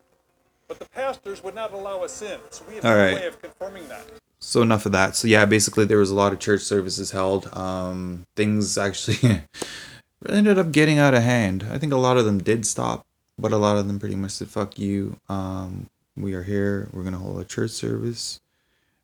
but 0.69 0.79
the 0.79 0.89
pastors 0.89 1.43
would 1.45 1.55
not 1.55 1.73
allow 1.73 2.01
us 2.03 2.23
in, 2.23 2.39
so 2.51 2.65
we 2.69 2.77
have 2.77 2.85
All 2.85 2.93
no 2.93 3.05
right. 3.05 3.15
way 3.15 3.27
of 3.27 3.41
confirming 3.41 3.87
that. 3.89 4.05
So 4.39 4.63
enough 4.63 4.87
of 4.87 4.93
that. 4.93 5.15
So 5.17 5.29
yeah, 5.29 5.45
basically 5.45 5.85
there 5.85 5.99
was 5.99 6.11
a 6.11 6.15
lot 6.15 6.33
of 6.33 6.39
church 6.39 6.63
services 6.63 7.11
held. 7.11 7.55
Um, 7.55 8.25
things 8.37 8.79
actually 8.79 9.43
ended 10.29 10.59
up 10.59 10.73
getting 10.73 10.99
out 10.99 11.13
of 11.13 11.23
hand. 11.23 11.67
I 11.71 11.77
think 11.77 11.93
a 11.93 11.97
lot 11.99 12.17
of 12.17 12.25
them 12.25 12.39
did 12.39 12.65
stop, 12.65 13.05
but 13.39 13.53
a 13.53 13.59
lot 13.59 13.77
of 13.77 13.87
them 13.87 13.99
pretty 13.99 14.17
much 14.17 14.31
said 14.33 14.49
"fuck 14.49 14.79
you." 14.79 15.17
Um, 15.29 15.89
we 16.17 16.33
are 16.33 16.43
here. 16.45 16.89
We're 16.93 17.03
gonna 17.03 17.19
hold 17.19 17.39
a 17.41 17.45
church 17.45 17.73
service, 17.73 18.41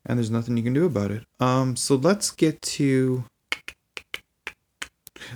and 0.07 0.17
there's 0.17 0.31
nothing 0.31 0.57
you 0.57 0.63
can 0.63 0.73
do 0.73 0.85
about 0.85 1.11
it. 1.11 1.23
Um, 1.39 1.75
so 1.75 1.95
let's 1.95 2.31
get 2.31 2.61
to 2.63 3.25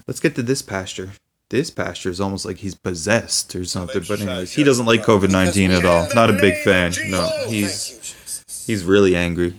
let's 0.07 0.19
get 0.19 0.33
to 0.35 0.41
this 0.41 0.61
pasture. 0.61 1.11
This 1.49 1.69
pasture 1.69 2.09
is 2.09 2.21
almost 2.21 2.45
like 2.45 2.57
he's 2.57 2.75
possessed 2.75 3.53
or 3.55 3.65
something. 3.65 4.03
But 4.07 4.21
anyways, 4.21 4.53
he 4.53 4.63
doesn't 4.63 4.85
like 4.85 5.01
COVID 5.03 5.29
nineteen 5.29 5.69
at 5.71 5.83
all. 5.85 6.07
Not 6.15 6.29
a 6.29 6.33
big 6.33 6.63
fan. 6.63 6.93
No, 7.09 7.29
he's 7.47 8.63
he's 8.65 8.85
really 8.85 9.15
angry. 9.15 9.55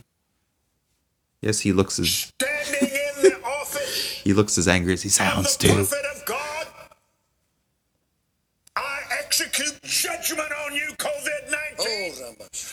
Yes, 1.42 1.60
he 1.60 1.72
looks 1.72 1.98
as 1.98 2.08
Standing 2.40 2.88
in 2.88 3.22
the 3.22 3.40
office 3.44 4.20
he 4.24 4.32
looks 4.32 4.56
as 4.56 4.66
angry 4.68 4.94
as 4.94 5.02
he 5.02 5.08
sounds 5.10 5.56
the 5.58 5.68
too. 5.68 5.74
prophet 5.74 5.98
I 8.74 9.00
execute 9.22 9.78
judgment 9.82 10.48
on 10.66 10.74
you, 10.74 10.88
COVID 10.96 11.50
19. 11.78 12.71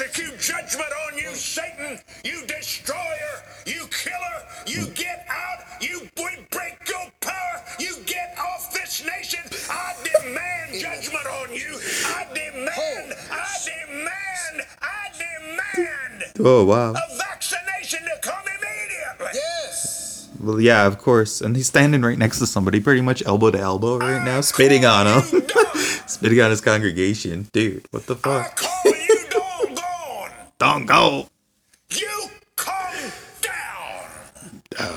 I 0.00 0.04
execute 0.04 0.40
judgment 0.40 0.88
on 1.10 1.18
you, 1.18 1.34
Satan, 1.34 1.98
you 2.24 2.46
destroyer, 2.46 2.96
you 3.66 3.86
killer. 3.88 4.16
You 4.66 4.86
get 4.94 5.26
out, 5.28 5.82
you 5.82 6.08
we 6.16 6.46
break 6.50 6.78
your 6.88 7.10
power, 7.20 7.62
you 7.78 7.96
get 8.06 8.34
off 8.38 8.72
this 8.72 9.04
nation. 9.04 9.40
I 9.68 9.94
demand 10.02 10.80
judgment 10.80 11.26
on 11.26 11.52
you. 11.54 11.78
I 12.06 12.24
demand, 12.32 13.14
I 13.30 13.56
demand, 13.66 14.66
I 14.80 15.08
demand 15.18 16.24
Oh 16.46 16.64
wow. 16.64 16.92
a 16.92 17.16
vaccination 17.18 18.00
to 18.04 18.18
come 18.22 18.44
immediately. 18.46 19.32
Yes. 19.34 20.30
Well, 20.40 20.60
yeah, 20.60 20.86
of 20.86 20.96
course. 20.96 21.42
And 21.42 21.54
he's 21.54 21.66
standing 21.66 22.00
right 22.00 22.16
next 22.16 22.38
to 22.38 22.46
somebody, 22.46 22.80
pretty 22.80 23.02
much 23.02 23.22
elbow 23.26 23.50
to 23.50 23.58
elbow 23.58 23.98
right 23.98 24.24
now, 24.24 24.40
spitting 24.40 24.86
on 24.86 25.06
him, 25.06 25.42
spitting 26.06 26.40
on 26.40 26.50
his 26.50 26.62
congregation. 26.62 27.48
Dude, 27.52 27.86
what 27.90 28.06
the 28.06 28.14
I 28.14 28.44
fuck? 28.44 28.69
Don't 30.60 30.84
go. 30.84 31.26
You 31.88 32.26
come 32.54 33.10
down 33.40 34.04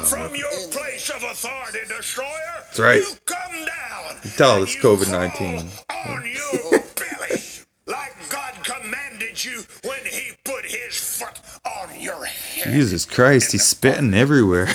from 0.04 0.34
uh, 0.34 0.36
your 0.36 0.52
place 0.72 1.10
of 1.10 1.24
authority, 1.24 1.80
destroyer. 1.88 2.28
That's 2.66 2.80
right. 2.80 3.00
You 3.00 3.14
come 3.26 3.54
down. 3.54 4.18
You 4.26 4.30
tell 4.32 4.62
it's 4.64 4.76
COVID 4.76 5.10
nineteen. 5.10 5.70
On 6.06 6.22
your 6.26 6.70
belly, 6.98 7.40
like 7.88 8.14
God 8.30 8.56
commanded 8.62 9.46
you 9.46 9.64
when 9.86 10.00
He 10.04 10.32
put 10.44 10.66
His 10.66 11.00
foot 11.00 11.40
on 11.66 11.98
your 11.98 12.26
head. 12.26 12.74
Jesus 12.74 13.06
Christ, 13.06 13.54
he's 13.54 13.64
spitting 13.64 14.14
everywhere. 14.14 14.68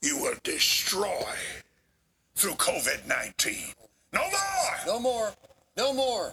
you 0.00 0.16
will 0.22 0.36
destroy 0.42 1.22
through 2.34 2.54
COVID 2.54 3.06
nineteen. 3.06 3.74
No 4.14 4.22
more. 4.22 4.76
No 4.86 4.98
more. 4.98 5.34
No 5.76 5.92
more. 5.92 6.32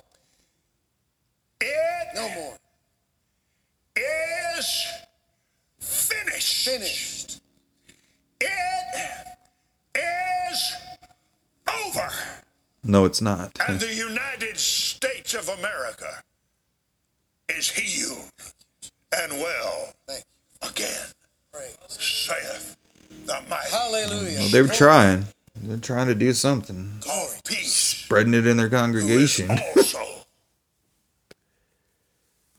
No 2.15 2.29
more. 2.29 2.58
is 3.96 4.86
finished. 5.79 6.65
Finished. 6.65 7.41
It 8.39 9.17
is 9.96 10.74
over. 11.67 12.10
No, 12.84 13.05
it's 13.05 13.22
not. 13.22 13.58
And 13.67 13.79
the 13.79 13.93
United 13.93 14.58
States 14.58 15.34
of 15.34 15.48
America 15.50 16.24
is 17.50 17.70
healed 17.70 18.29
and 19.15 19.34
well 19.34 19.93
Thank 20.08 20.24
again, 20.62 21.08
Praise. 21.51 21.77
saith 21.88 22.77
the 23.25 23.39
mighty 23.50 23.70
Hallelujah. 23.70 24.39
Well, 24.39 24.50
they're 24.50 24.67
trying. 24.67 25.27
They're 25.55 25.77
trying 25.77 26.08
to 26.08 26.15
do 26.15 26.34
something. 26.34 27.00
of 27.10 27.41
peace. 27.46 27.74
Spreading 27.74 28.34
it 28.34 28.46
in 28.48 28.58
their 28.58 28.67
who 28.67 28.75
is 28.75 28.82
congregation. 28.82 29.50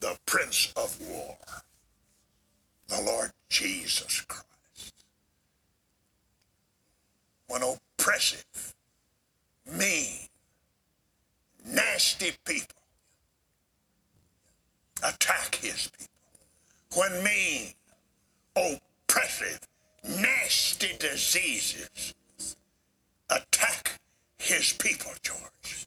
The 0.05 0.19
Prince 0.27 0.71
of 0.77 1.01
War, 1.09 1.39
the 2.89 3.01
Lord 3.01 3.31
Jesus 3.49 4.21
Christ. 4.21 4.95
When 7.47 7.63
oppressive, 7.63 8.75
mean, 9.67 10.29
nasty 11.67 12.33
people 12.45 12.83
attack 15.03 15.55
his 15.55 15.91
people, 15.99 17.01
when 17.01 17.25
mean, 17.25 17.73
oppressive, 18.55 19.61
nasty 20.07 20.99
diseases 20.99 22.15
attack 23.31 23.99
his 24.37 24.75
people, 24.75 25.13
George, 25.23 25.87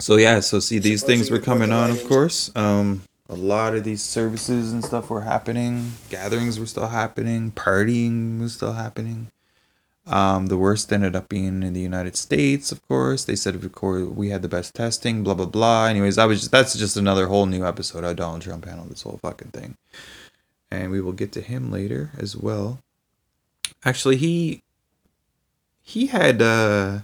So 0.00 0.16
yeah, 0.16 0.40
so 0.40 0.60
see 0.60 0.78
these 0.78 1.02
things 1.02 1.30
were 1.30 1.38
coming 1.38 1.72
on, 1.72 1.90
of 1.90 2.04
course. 2.06 2.50
Um, 2.56 3.02
a 3.28 3.34
lot 3.34 3.74
of 3.74 3.84
these 3.84 4.02
services 4.02 4.72
and 4.72 4.84
stuff 4.84 5.10
were 5.10 5.20
happening. 5.20 5.92
Gatherings 6.08 6.58
were 6.58 6.66
still 6.66 6.88
happening. 6.88 7.52
Partying 7.52 8.40
was 8.40 8.54
still 8.54 8.72
happening. 8.72 9.28
Um, 10.06 10.46
the 10.46 10.56
worst 10.56 10.92
ended 10.92 11.14
up 11.14 11.28
being 11.28 11.62
in 11.62 11.72
the 11.72 11.80
United 11.80 12.16
States, 12.16 12.72
of 12.72 12.86
course. 12.88 13.24
They 13.24 13.36
said, 13.36 13.54
of 13.54 13.72
course, 13.72 14.08
we 14.08 14.30
had 14.30 14.42
the 14.42 14.48
best 14.48 14.74
testing. 14.74 15.22
Blah 15.22 15.34
blah 15.34 15.46
blah. 15.46 15.84
Anyways, 15.86 16.18
I 16.18 16.24
was 16.26 16.40
just, 16.40 16.50
that's 16.50 16.74
just 16.74 16.96
another 16.96 17.26
whole 17.28 17.46
new 17.46 17.64
episode 17.64 18.02
of 18.02 18.16
Donald 18.16 18.42
Trump 18.42 18.64
handled 18.64 18.88
this 18.88 19.02
whole 19.02 19.18
fucking 19.22 19.50
thing, 19.50 19.76
and 20.70 20.90
we 20.90 21.00
will 21.00 21.12
get 21.12 21.30
to 21.32 21.40
him 21.40 21.70
later 21.70 22.10
as 22.18 22.34
well. 22.34 22.80
Actually, 23.84 24.16
he 24.16 24.62
he 25.82 26.06
had 26.06 26.42
uh 26.42 27.00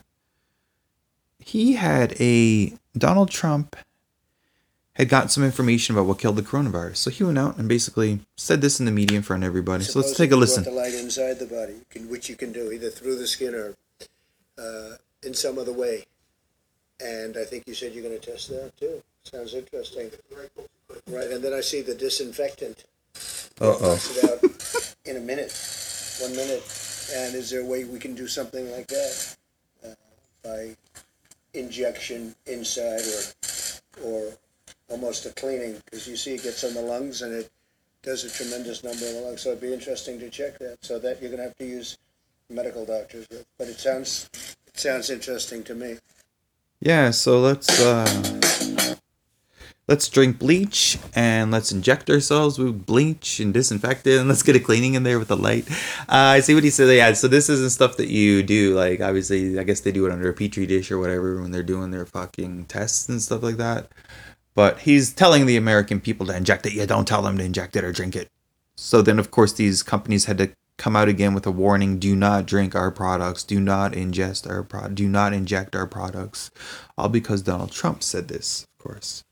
he 1.47 1.75
had 1.75 2.21
a 2.21 2.73
Donald 2.99 3.31
Trump 3.31 3.77
had 4.95 5.09
gotten 5.09 5.29
some 5.29 5.45
information 5.45 5.95
about 5.95 6.07
what 6.07 6.19
killed 6.19 6.37
the 6.37 6.43
coronavirus. 6.43 6.97
So 6.97 7.11
he 7.11 7.23
went 7.23 7.39
out 7.39 7.57
and 7.57 7.69
basically 7.69 8.21
said 8.37 8.61
this 8.61 8.81
in 8.81 8.87
the 8.87 8.93
media 8.93 9.17
in 9.17 9.23
front 9.23 9.45
of 9.45 9.47
everybody. 9.47 9.85
So 9.85 10.01
let's 10.01 10.17
take 10.17 10.33
a 10.33 10.37
listen. 10.37 10.65
the 10.65 10.71
light 10.71 10.95
inside 10.95 11.39
the 11.39 11.47
body, 11.47 11.75
which 12.09 12.29
you 12.29 12.35
can 12.35 12.51
do 12.51 12.73
either 12.73 12.91
through 12.91 13.17
the 13.17 13.27
skin 13.27 13.55
or 13.55 13.75
uh, 14.59 14.97
in 15.23 15.35
some 15.35 15.59
other 15.59 15.73
way. 15.73 16.07
And 17.01 17.37
I 17.37 17.45
think 17.45 17.65
you 17.67 17.75
said 17.75 17.93
you're 17.93 18.03
going 18.03 18.19
to 18.19 18.33
test 18.33 18.49
that 18.49 18.73
too. 18.77 19.03
Sounds 19.23 19.55
interesting. 19.55 20.11
Right, 21.07 21.31
and 21.31 21.45
then 21.45 21.53
I 21.53 21.61
see 21.61 21.83
the 21.83 21.95
disinfectant. 21.95 22.85
Uh 23.61 23.77
oh. 23.81 23.95
Test 23.95 24.25
it 24.25 24.31
out 24.31 24.97
in 25.05 25.17
a 25.17 25.21
minute, 25.21 25.53
one 26.23 26.35
minute. 26.35 26.63
And 27.15 27.37
is 27.37 27.51
there 27.51 27.61
a 27.61 27.65
way 27.65 27.85
we 27.85 28.01
can 28.01 28.17
do 28.17 28.27
something 28.27 28.69
like 28.73 28.89
that 28.89 29.37
uh, 29.85 29.95
by 30.43 30.77
injection 31.57 32.35
inside 32.47 33.01
or 33.01 34.05
or 34.05 34.33
almost 34.89 35.27
a 35.27 35.31
cleaning? 35.31 35.81
Because 35.85 36.07
you 36.07 36.17
see, 36.17 36.35
it 36.35 36.43
gets 36.43 36.63
in 36.65 36.75
the 36.75 36.83
lungs 36.83 37.23
and 37.23 37.33
it 37.33 37.51
does 38.03 38.25
a 38.25 38.31
tremendous 38.31 38.85
number 38.85 39.05
in 39.07 39.15
the 39.15 39.21
lungs. 39.21 39.43
So 39.43 39.51
it'd 39.51 39.61
be 39.61 39.73
interesting 39.73 40.21
to 40.21 40.31
check 40.31 40.59
that. 40.59 40.79
So 40.83 40.99
that 41.01 41.21
you're 41.21 41.31
going 41.31 41.39
to 41.39 41.49
have 41.49 41.57
to 41.57 41.67
use 41.67 41.99
medical 42.51 42.85
doctors 42.85 43.27
with. 43.31 43.47
But 43.59 43.69
it 43.69 43.79
sounds 43.79 44.31
it 44.67 44.79
sounds 44.79 45.11
interesting 45.11 45.65
to 45.65 45.75
me. 45.75 45.97
Yeah, 46.81 47.11
so 47.11 47.41
let's 47.41 47.81
uh 47.81 48.36
let's 49.89 50.09
drink 50.09 50.39
bleach 50.39 50.99
and 51.15 51.51
let's 51.51 51.71
inject 51.71 52.11
ourselves 52.11 52.59
with 52.59 52.87
bleach 52.87 53.39
and 53.39 53.55
disinfect 53.55 54.07
it 54.07 54.19
and 54.19 54.29
let's 54.29 54.43
get 54.43 54.57
a 54.57 54.61
cleaning 54.61 54.95
in 54.95 55.05
there 55.05 55.19
with 55.19 55.29
the 55.29 55.37
light. 55.37 55.71
Uh, 56.09 56.35
I 56.37 56.41
see 56.41 56.55
what 56.55 56.65
he 56.65 56.71
said. 56.71 56.95
Yeah, 56.95 57.13
so 57.13 57.29
this 57.29 57.49
isn't 57.49 57.71
stuff 57.71 57.97
that 57.99 58.09
you 58.09 58.43
do. 58.43 58.75
Like 58.75 59.01
obviously, 59.01 59.59
I 59.59 59.63
guess 59.63 59.81
they 59.81 59.93
do 59.93 60.07
it 60.07 60.13
under 60.13 60.29
a 60.29 60.35
petri 60.35 60.67
dish 60.67 60.91
or 60.91 60.99
whatever 60.99 61.41
when 61.41 61.53
they're 61.53 61.63
doing 61.63 61.91
their 61.91 62.07
fucking 62.07 62.67
tests 62.67 63.09
and 63.09 63.23
stuff 63.23 63.43
like 63.43 63.57
that. 63.57 63.89
But 64.55 64.81
he's 64.81 65.13
telling 65.13 65.47
the 65.47 65.57
American 65.57 66.01
people 66.01 66.27
to 66.27 66.37
inject 66.37 66.67
it. 66.67 66.73
Yeah, 66.73 66.87
don't 66.87 67.07
tell 67.07 67.23
them 67.23 67.39
to 67.39 67.45
inject 67.45 67.77
it 67.77 67.85
or 67.85 67.93
drink 67.93 68.17
it. 68.17 68.31
So 68.75 69.03
then, 69.03 69.19
of 69.19 69.31
course, 69.31 69.53
these 69.53 69.83
companies 69.83 70.25
had 70.25 70.39
to 70.39 70.51
come 70.79 70.97
out 70.97 71.09
again 71.09 71.35
with 71.35 71.47
a 71.47 71.51
warning: 71.51 71.99
do 71.99 72.17
not 72.17 72.47
drink 72.47 72.75
our 72.75 72.91
products, 72.91 73.45
do 73.45 73.61
not 73.61 73.93
ingest 73.93 74.49
our 74.49 74.63
pro, 74.63 74.89
do 74.89 75.09
not 75.09 75.33
inject 75.35 75.77
our 75.77 75.87
products, 75.87 76.51
all 76.97 77.11
because 77.11 77.43
Donald 77.43 77.71
Trump 77.71 78.03
said 78.03 78.29
this, 78.29 78.67
of 78.79 78.85
course. 78.85 79.25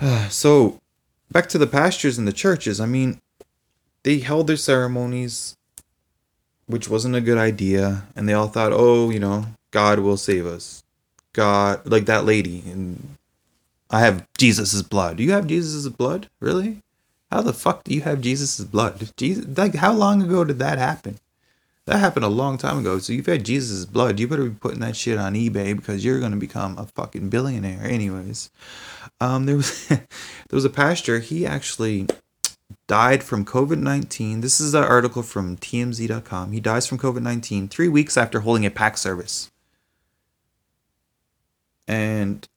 so, 0.30 0.80
back 1.30 1.48
to 1.50 1.58
the 1.58 1.66
pastors 1.66 2.18
and 2.18 2.26
the 2.26 2.32
churches. 2.32 2.80
I 2.80 2.86
mean, 2.86 3.20
they 4.02 4.18
held 4.18 4.46
their 4.46 4.56
ceremonies, 4.56 5.56
which 6.66 6.88
wasn't 6.88 7.16
a 7.16 7.20
good 7.20 7.38
idea, 7.38 8.04
and 8.14 8.28
they 8.28 8.32
all 8.32 8.48
thought, 8.48 8.72
oh, 8.72 9.10
you 9.10 9.18
know, 9.18 9.46
God 9.70 9.98
will 9.98 10.16
save 10.16 10.46
us. 10.46 10.82
God, 11.32 11.84
like 11.86 12.06
that 12.06 12.24
lady, 12.24 12.62
and 12.66 13.16
I 13.90 14.00
have 14.00 14.26
Jesus's 14.38 14.82
blood. 14.82 15.16
Do 15.16 15.22
you 15.22 15.32
have 15.32 15.46
Jesus's 15.46 15.88
blood? 15.88 16.28
Really? 16.40 16.80
How 17.30 17.42
the 17.42 17.52
fuck 17.52 17.82
do 17.82 17.94
you 17.94 18.02
have 18.02 18.20
Jesus's 18.20 18.64
blood? 18.66 19.10
Jesus, 19.16 19.46
like, 19.58 19.74
how 19.74 19.92
long 19.92 20.22
ago 20.22 20.44
did 20.44 20.60
that 20.60 20.78
happen? 20.78 21.18
That 21.86 21.98
happened 21.98 22.24
a 22.24 22.30
long 22.30 22.56
time 22.56 22.78
ago. 22.78 22.98
So 22.98 23.12
you've 23.12 23.26
had 23.26 23.44
Jesus' 23.44 23.84
blood. 23.84 24.18
You 24.18 24.26
better 24.26 24.48
be 24.48 24.56
putting 24.56 24.80
that 24.80 24.96
shit 24.96 25.18
on 25.18 25.34
eBay 25.34 25.76
because 25.76 26.04
you're 26.04 26.20
gonna 26.20 26.36
become 26.36 26.78
a 26.78 26.86
fucking 26.86 27.28
billionaire. 27.28 27.84
Anyways, 27.84 28.50
um, 29.20 29.44
there 29.44 29.56
was 29.56 29.86
there 29.88 30.06
was 30.50 30.64
a 30.64 30.70
pastor. 30.70 31.18
He 31.18 31.44
actually 31.44 32.06
died 32.86 33.22
from 33.22 33.44
COVID 33.44 33.80
nineteen. 33.80 34.40
This 34.40 34.60
is 34.60 34.72
an 34.72 34.84
article 34.84 35.22
from 35.22 35.58
TMZ.com. 35.58 36.52
He 36.52 36.60
dies 36.60 36.86
from 36.86 36.98
COVID 36.98 37.20
nineteen 37.20 37.68
three 37.68 37.88
weeks 37.88 38.16
after 38.16 38.40
holding 38.40 38.64
a 38.64 38.70
pack 38.70 38.96
service. 38.96 39.50
And 41.86 42.48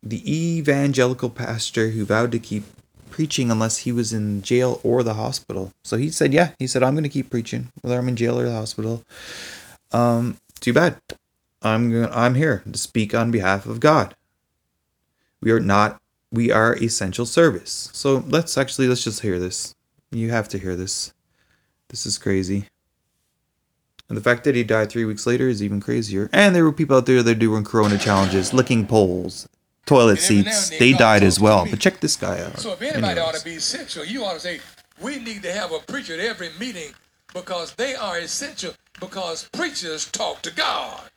the 0.00 0.22
evangelical 0.32 1.30
pastor 1.30 1.90
who 1.90 2.04
vowed 2.04 2.30
to 2.30 2.38
keep 2.38 2.62
preaching 3.10 3.50
unless 3.50 3.78
he 3.78 3.92
was 3.92 4.12
in 4.12 4.42
jail 4.42 4.80
or 4.82 5.02
the 5.02 5.14
hospital. 5.14 5.72
So 5.84 5.96
he 5.96 6.10
said, 6.10 6.32
"Yeah." 6.32 6.50
He 6.58 6.66
said, 6.66 6.82
"I'm 6.82 6.94
going 6.94 7.04
to 7.04 7.08
keep 7.08 7.30
preaching 7.30 7.72
whether 7.80 7.98
I'm 7.98 8.08
in 8.08 8.16
jail 8.16 8.38
or 8.38 8.44
the 8.44 8.52
hospital." 8.52 9.04
Um, 9.92 10.38
too 10.60 10.72
bad. 10.72 11.00
I'm 11.62 11.90
going 11.90 12.08
I'm 12.12 12.34
here 12.34 12.62
to 12.70 12.78
speak 12.78 13.14
on 13.14 13.30
behalf 13.30 13.66
of 13.66 13.80
God. 13.80 14.14
We 15.40 15.50
are 15.50 15.60
not 15.60 16.00
we 16.32 16.50
are 16.50 16.76
essential 16.76 17.26
service. 17.26 17.90
So 17.92 18.24
let's 18.28 18.58
actually 18.58 18.88
let's 18.88 19.04
just 19.04 19.22
hear 19.22 19.38
this. 19.38 19.74
You 20.10 20.30
have 20.30 20.48
to 20.50 20.58
hear 20.58 20.76
this. 20.76 21.12
This 21.88 22.06
is 22.06 22.18
crazy. 22.18 22.68
And 24.08 24.16
the 24.16 24.22
fact 24.22 24.44
that 24.44 24.54
he 24.54 24.62
died 24.62 24.90
three 24.90 25.04
weeks 25.04 25.26
later 25.26 25.48
is 25.48 25.62
even 25.62 25.80
crazier. 25.80 26.30
And 26.32 26.54
there 26.54 26.64
were 26.64 26.72
people 26.72 26.96
out 26.96 27.06
there 27.06 27.22
that 27.22 27.36
are 27.36 27.40
doing 27.40 27.64
corona 27.64 27.98
challenges, 27.98 28.54
licking 28.54 28.86
poles, 28.86 29.48
toilet 29.86 30.18
And 30.18 30.38
every 30.38 30.42
now 30.42 30.50
seats. 30.52 30.78
They 30.78 30.92
died 30.92 31.22
as 31.22 31.40
well. 31.40 31.66
But 31.68 31.80
check 31.80 32.00
this 32.00 32.16
guy 32.16 32.42
out. 32.42 32.58
So 32.58 32.72
if 32.72 32.82
anybody 32.82 33.20
ought 33.20 33.34
to 33.34 33.44
be 33.44 33.54
essential, 33.54 34.04
you 34.04 34.24
ought 34.24 34.34
to 34.34 34.40
say, 34.40 34.60
we 35.00 35.18
need 35.18 35.42
to 35.42 35.52
have 35.52 35.72
a 35.72 35.78
preacher 35.78 36.14
at 36.14 36.20
every 36.20 36.50
meeting 36.58 36.92
because 37.32 37.74
they 37.74 37.94
are 37.94 38.18
essential 38.18 38.74
because 39.00 39.48
preachers 39.52 40.10
talk 40.10 40.42
to 40.42 40.54
God. 40.54 41.10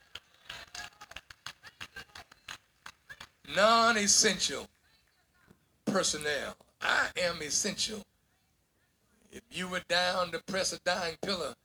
Non-essential 3.56 4.68
personnel. 5.86 6.56
I 6.82 7.08
am 7.22 7.42
essential. 7.42 8.06
If 9.32 9.42
you 9.52 9.68
were 9.68 9.82
down 9.88 10.32
to 10.32 10.40
press 10.40 10.74
a 10.74 10.80
dying 10.80 11.16
pillar 11.22 11.56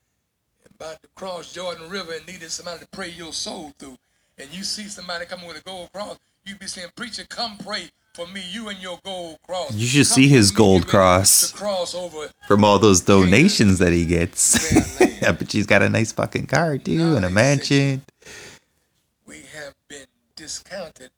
about 0.74 1.02
to 1.02 1.08
cross 1.14 1.52
Jordan 1.52 1.88
River 1.88 2.12
and 2.14 2.26
needed 2.26 2.50
somebody 2.50 2.80
to 2.80 2.86
pray 2.88 3.10
your 3.10 3.32
soul 3.32 3.72
through, 3.78 3.98
and 4.38 4.52
you 4.52 4.64
see 4.64 4.88
somebody 4.88 5.24
coming 5.26 5.46
with 5.46 5.58
a 5.58 5.62
gold 5.62 5.92
cross, 5.92 6.18
you 6.46 6.56
be 6.56 6.66
saying, 6.66 6.88
Preacher, 6.96 7.24
come 7.28 7.56
pray 7.58 7.90
for 8.14 8.26
me, 8.28 8.42
you 8.50 8.68
and 8.68 8.80
your 8.80 8.98
gold 9.04 9.38
cross. 9.46 9.72
You 9.74 9.86
should 9.86 10.06
Come 10.06 10.14
see 10.14 10.28
his 10.28 10.50
gold 10.50 10.86
cross 10.86 11.50
cross 11.52 11.94
over. 11.94 12.30
from 12.46 12.64
all 12.64 12.78
those 12.78 13.00
donations 13.00 13.78
that 13.78 13.92
he 13.92 14.04
gets. 14.06 15.00
yeah, 15.22 15.32
but 15.32 15.50
she's 15.50 15.66
got 15.66 15.82
a 15.82 15.88
nice 15.88 16.12
fucking 16.12 16.46
car 16.46 16.78
too 16.78 17.16
and 17.16 17.24
a 17.24 17.30
mansion. 17.30 18.02
We 19.26 19.42
have 19.56 19.74
been 19.88 20.06
discounted 20.36 21.10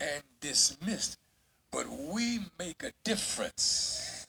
and 0.00 0.22
dismissed, 0.40 1.18
but 1.70 1.86
we 1.88 2.40
make 2.58 2.82
a 2.82 2.92
difference. 3.04 4.26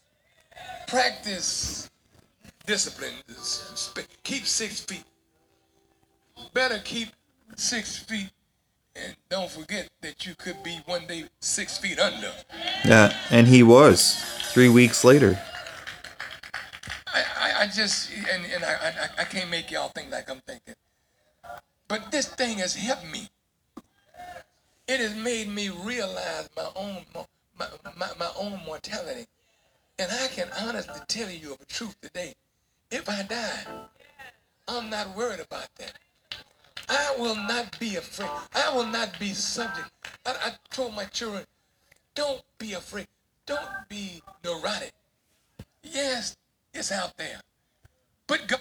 practice 0.87 1.89
discipline. 2.65 3.13
Keep 4.23 4.45
six 4.45 4.81
feet. 4.81 5.03
Better 6.53 6.79
keep 6.83 7.09
six 7.55 7.97
feet, 7.97 8.29
and 8.95 9.15
don't 9.29 9.49
forget 9.49 9.89
that 10.01 10.25
you 10.25 10.35
could 10.35 10.61
be 10.63 10.79
one 10.85 11.05
day 11.07 11.25
six 11.39 11.77
feet 11.77 11.99
under. 11.99 12.31
Yeah, 12.85 13.15
and 13.29 13.47
he 13.47 13.63
was 13.63 14.23
three 14.51 14.69
weeks 14.69 15.03
later. 15.03 15.39
I, 17.07 17.23
I, 17.39 17.61
I 17.63 17.67
just 17.67 18.11
and, 18.11 18.45
and 18.53 18.63
I, 18.63 18.73
I 18.73 19.21
I 19.21 19.23
can't 19.23 19.49
make 19.49 19.71
y'all 19.71 19.89
think 19.89 20.11
like 20.11 20.29
I'm 20.29 20.41
thinking. 20.47 20.75
But 21.87 22.11
this 22.11 22.27
thing 22.27 22.57
has 22.57 22.75
helped 22.75 23.05
me. 23.11 23.29
It 24.87 24.99
has 24.99 25.15
made 25.15 25.47
me 25.47 25.69
realize 25.69 26.49
my 26.55 26.67
own 26.75 27.05
my, 27.57 27.67
my, 27.97 28.09
my 28.19 28.29
own 28.39 28.59
mortality. 28.65 29.25
And 29.99 30.11
I 30.11 30.27
can 30.27 30.47
honestly 30.59 30.99
tell 31.07 31.29
you 31.29 31.53
of 31.53 31.61
a 31.61 31.65
truth 31.65 31.95
today. 32.01 32.33
If 32.89 33.07
I 33.07 33.23
die, 33.23 33.63
I'm 34.67 34.89
not 34.89 35.15
worried 35.15 35.39
about 35.39 35.67
that. 35.77 35.93
I 36.89 37.15
will 37.17 37.35
not 37.35 37.79
be 37.79 37.95
afraid. 37.95 38.29
I 38.53 38.73
will 38.75 38.85
not 38.85 39.17
be 39.19 39.33
subject. 39.33 39.89
I, 40.25 40.31
I 40.31 40.51
told 40.71 40.95
my 40.95 41.05
children, 41.05 41.43
don't 42.15 42.41
be 42.57 42.73
afraid. 42.73 43.07
Don't 43.45 43.87
be 43.89 44.21
neurotic. 44.43 44.91
Yes, 45.81 46.35
it's 46.73 46.91
out 46.91 47.17
there. 47.17 47.41
But 48.27 48.47
go- 48.47 48.55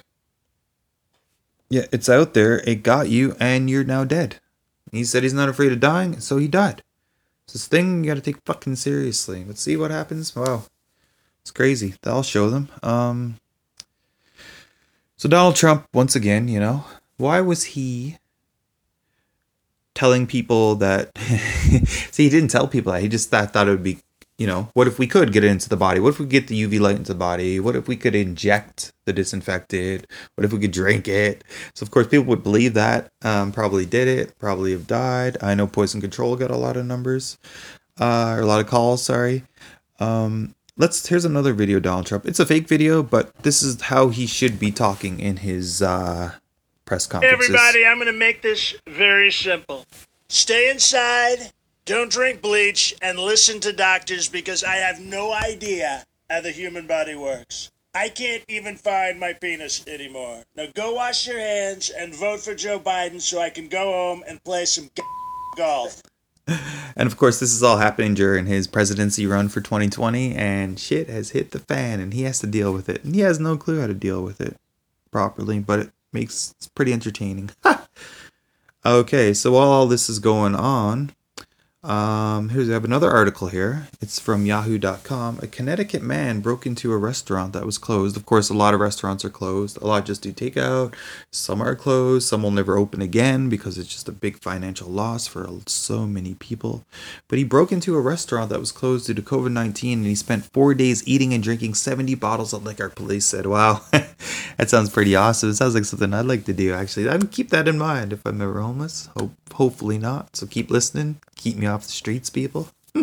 Yeah, 1.69 1.87
it's 1.93 2.09
out 2.09 2.35
there. 2.35 2.59
It 2.61 2.83
got 2.83 3.09
you, 3.09 3.37
and 3.39 3.69
you're 3.71 3.85
now 3.85 4.05
dead. 4.05 4.41
He 4.91 5.05
said 5.05 5.23
he's 5.23 5.33
not 5.33 5.49
afraid 5.49 5.73
of 5.73 5.81
dying, 5.81 6.21
so 6.21 6.37
he 6.37 6.49
died. 6.49 6.83
It's 7.45 7.55
this 7.55 7.67
thing 7.67 8.05
you 8.05 8.11
gotta 8.11 8.21
take 8.21 8.45
fucking 8.45 8.77
seriously. 8.77 9.45
Let's 9.45 9.61
see 9.63 9.77
what 9.77 9.91
happens. 9.91 10.35
Wow. 10.37 10.65
It's 11.41 11.51
crazy. 11.51 11.95
I'll 12.05 12.23
show 12.23 12.51
them. 12.51 12.69
Um 12.83 13.37
So 15.17 15.29
Donald 15.29 15.57
Trump, 15.57 15.87
once 15.95 16.15
again, 16.15 16.49
you 16.49 16.61
know, 16.61 16.85
why 17.17 17.41
was 17.41 17.65
he 17.65 18.19
telling 19.95 20.27
people 20.27 20.75
that 20.77 21.17
see 22.11 22.25
he 22.25 22.31
didn't 22.31 22.51
tell 22.51 22.67
people 22.69 22.93
that. 22.93 23.03
He 23.03 23.09
just 23.09 23.31
thought, 23.31 23.53
thought 23.53 23.69
it 23.69 23.73
would 23.73 23.83
be 23.83 23.99
you 24.39 24.47
know 24.47 24.71
what 24.73 24.89
if 24.89 24.99
we 24.99 25.07
could 25.07 25.33
get 25.33 25.45
it 25.45 25.51
into 25.51 25.69
the 25.69 25.77
body? 25.77 26.01
What 26.01 26.11
if 26.11 26.19
we 26.19 26.27
get 26.27 26.49
the 26.49 26.61
uv 26.65 26.81
light 26.81 26.97
into 26.97 27.13
the 27.13 27.19
body? 27.19 27.61
What 27.61 27.77
if 27.77 27.87
we 27.87 27.97
could 27.97 28.15
inject 28.15 28.93
the 29.05 29.13
disinfected 29.13 30.07
what 30.35 30.45
if 30.45 30.53
we 30.53 30.59
could 30.59 30.73
drink 30.73 31.07
it? 31.07 31.45
So 31.75 31.85
of 31.85 31.91
course 31.91 32.09
people 32.09 32.27
would 32.27 32.43
believe 32.43 32.75
that 32.75 33.13
um, 33.23 33.53
probably 33.53 33.87
did 33.87 34.09
it 34.09 34.37
probably 34.39 34.73
have 34.73 34.87
died. 34.87 35.37
I 35.41 35.55
know 35.55 35.67
poison 35.67 36.01
control 36.01 36.37
got 36.37 36.51
a 36.51 36.57
lot 36.57 36.77
of 36.77 36.87
numbers 36.87 37.39
uh, 38.01 38.35
or 38.37 38.41
a 38.41 38.47
lot 38.47 38.61
of 38.61 38.67
calls 38.67 39.03
sorry. 39.03 39.45
Um, 40.01 40.55
let's 40.79 41.07
here's 41.07 41.27
another 41.27 41.53
video 41.53 41.79
donald 41.79 42.07
trump. 42.07 42.27
It's 42.27 42.41
a 42.41 42.47
fake 42.47 42.67
video 42.67 43.03
but 43.03 43.35
this 43.43 43.63
is 43.63 43.83
how 43.83 44.09
he 44.09 44.27
should 44.27 44.59
be 44.59 44.73
talking 44.73 45.21
in 45.21 45.37
his 45.37 45.83
uh, 45.83 46.33
press 46.85 47.07
conferences 47.07 47.35
everybody, 47.35 47.87
I'm 47.87 47.97
going 47.97 48.07
to 48.07 48.19
make 48.19 48.43
this 48.43 48.75
very 48.89 49.31
simple. 49.31 49.87
Stay 50.29 50.71
inside, 50.71 51.53
don't 51.85 52.11
drink 52.11 52.41
bleach, 52.41 52.95
and 53.03 53.19
listen 53.19 53.61
to 53.61 53.73
doctors 53.73 54.29
because 54.29 54.65
I 54.65 54.77
have 54.77 55.01
no 55.01 55.33
idea 55.33 56.05
how 56.31 56.41
the 56.41 56.51
human 56.51 56.87
body 56.87 57.15
works. 57.15 57.71
I 57.95 58.09
can't 58.09 58.43
even 58.49 58.77
find 58.77 59.21
my 59.21 59.35
penis 59.35 59.87
anymore. 59.87 60.43
Now 60.57 60.67
go 60.75 60.95
wash 60.95 61.27
your 61.27 61.39
hands 61.39 61.91
and 61.91 62.15
vote 62.15 62.41
for 62.41 62.55
Joe 62.55 62.81
Biden 62.81 63.21
so 63.21 63.39
I 63.39 63.51
can 63.51 63.69
go 63.69 63.93
home 63.93 64.25
and 64.27 64.43
play 64.43 64.65
some 64.65 64.91
golf. 65.57 66.03
And 66.95 67.07
of 67.07 67.17
course, 67.17 67.41
this 67.41 67.55
is 67.55 67.63
all 67.63 67.79
happening 67.79 68.13
during 68.13 68.45
his 68.45 68.67
presidency 68.67 69.27
run 69.27 69.49
for 69.49 69.63
2020, 69.63 70.35
and 70.35 70.79
shit 70.79 71.09
has 71.09 71.31
hit 71.31 71.53
the 71.53 71.59
fan, 71.59 72.01
and 72.01 72.13
he 72.13 72.25
has 72.25 72.39
to 72.41 72.47
deal 72.47 72.71
with 72.71 72.91
it. 72.91 73.03
And 73.03 73.15
he 73.15 73.23
has 73.23 73.41
no 73.41 73.57
clue 73.57 73.81
how 73.81 73.87
to 73.87 73.95
deal 73.95 74.23
with 74.23 74.43
it 74.43 74.59
properly, 75.11 75.59
but 75.59 75.79
it 75.79 75.91
makes 76.13 76.55
it's 76.57 76.69
pretty 76.69 76.93
entertaining. 76.93 77.51
okay, 78.87 79.35
so 79.35 79.53
while 79.53 79.69
all 79.69 79.87
this 79.87 80.09
is 80.09 80.19
going 80.19 80.55
on, 80.55 81.13
um, 81.85 82.51
here's 82.51 82.71
I 82.71 82.75
have 82.75 82.85
another 82.85 83.11
article 83.11 83.49
here. 83.49 83.89
It's 84.01 84.21
from 84.21 84.47
Yahoo.com. 84.47 85.41
A 85.43 85.49
Connecticut 85.49 86.01
man 86.01 86.39
broke 86.39 86.65
into 86.65 86.93
a 86.93 86.97
restaurant 86.97 87.53
that 87.55 87.67
was 87.67 87.77
closed. 87.77 88.17
Of 88.17 88.25
course, 88.25 88.49
a 88.49 88.55
lot 88.55 88.73
of 88.73 88.79
restaurants 88.79 89.25
are 89.25 89.31
closed. 89.31 89.79
A 89.79 89.87
lot 89.87 90.07
just 90.07 90.23
do 90.23 90.33
takeout. 90.33 90.95
Some 91.33 91.61
are 91.61 91.75
closed. 91.75 92.29
Some 92.29 92.45
will 92.45 92.53
never 92.53 92.77
open 92.77 93.03
again 93.03 93.49
because 93.49 93.79
it's 93.79 93.89
just 93.89 94.09
a 94.09 94.13
big 94.13 94.39
financial 94.39 94.89
loss 94.89 95.27
for 95.27 95.49
so 95.67 96.07
many 96.07 96.35
people. 96.35 96.85
But 97.27 97.39
he 97.39 97.45
broke 97.45 97.73
into 97.73 97.97
a 97.97 98.01
restaurant 98.01 98.51
that 98.51 98.61
was 98.61 98.71
closed 98.71 99.09
due 99.09 99.15
to 99.15 99.23
COVID 99.23 99.51
19 99.51 99.99
and 99.99 100.07
he 100.07 100.15
spent 100.15 100.53
four 100.53 100.75
days 100.75 101.03
eating 101.05 101.35
and 101.35 101.43
drinking 101.43 101.75
70 101.75 102.15
bottles 102.15 102.53
of 102.53 102.63
liquor. 102.63 102.91
Police 102.91 103.27
said, 103.27 103.47
Wow, 103.47 103.81
that 103.91 104.71
sounds 104.71 104.91
pretty 104.91 105.17
awesome. 105.17 105.51
It 105.51 105.55
sounds 105.55 105.75
like 105.75 105.85
something 105.85 106.15
I'd 106.15 106.27
like 106.27 106.45
to 106.45 106.53
do, 106.53 106.73
actually. 106.73 107.09
I'd 107.09 107.33
keep 107.33 107.51
that 107.51 107.67
in 107.67 107.77
mind 107.77 108.13
if 108.13 108.25
I'm 108.25 108.41
ever 108.41 108.61
homeless. 108.61 109.09
Hope, 109.17 109.33
hopefully 109.53 109.99
not. 109.99 110.37
So 110.37 110.47
keep 110.47 110.71
listening. 110.71 111.21
Keep 111.37 111.57
me 111.57 111.67
off 111.67 111.87
the 111.87 111.93
streets, 111.93 112.31
people. 112.31 112.69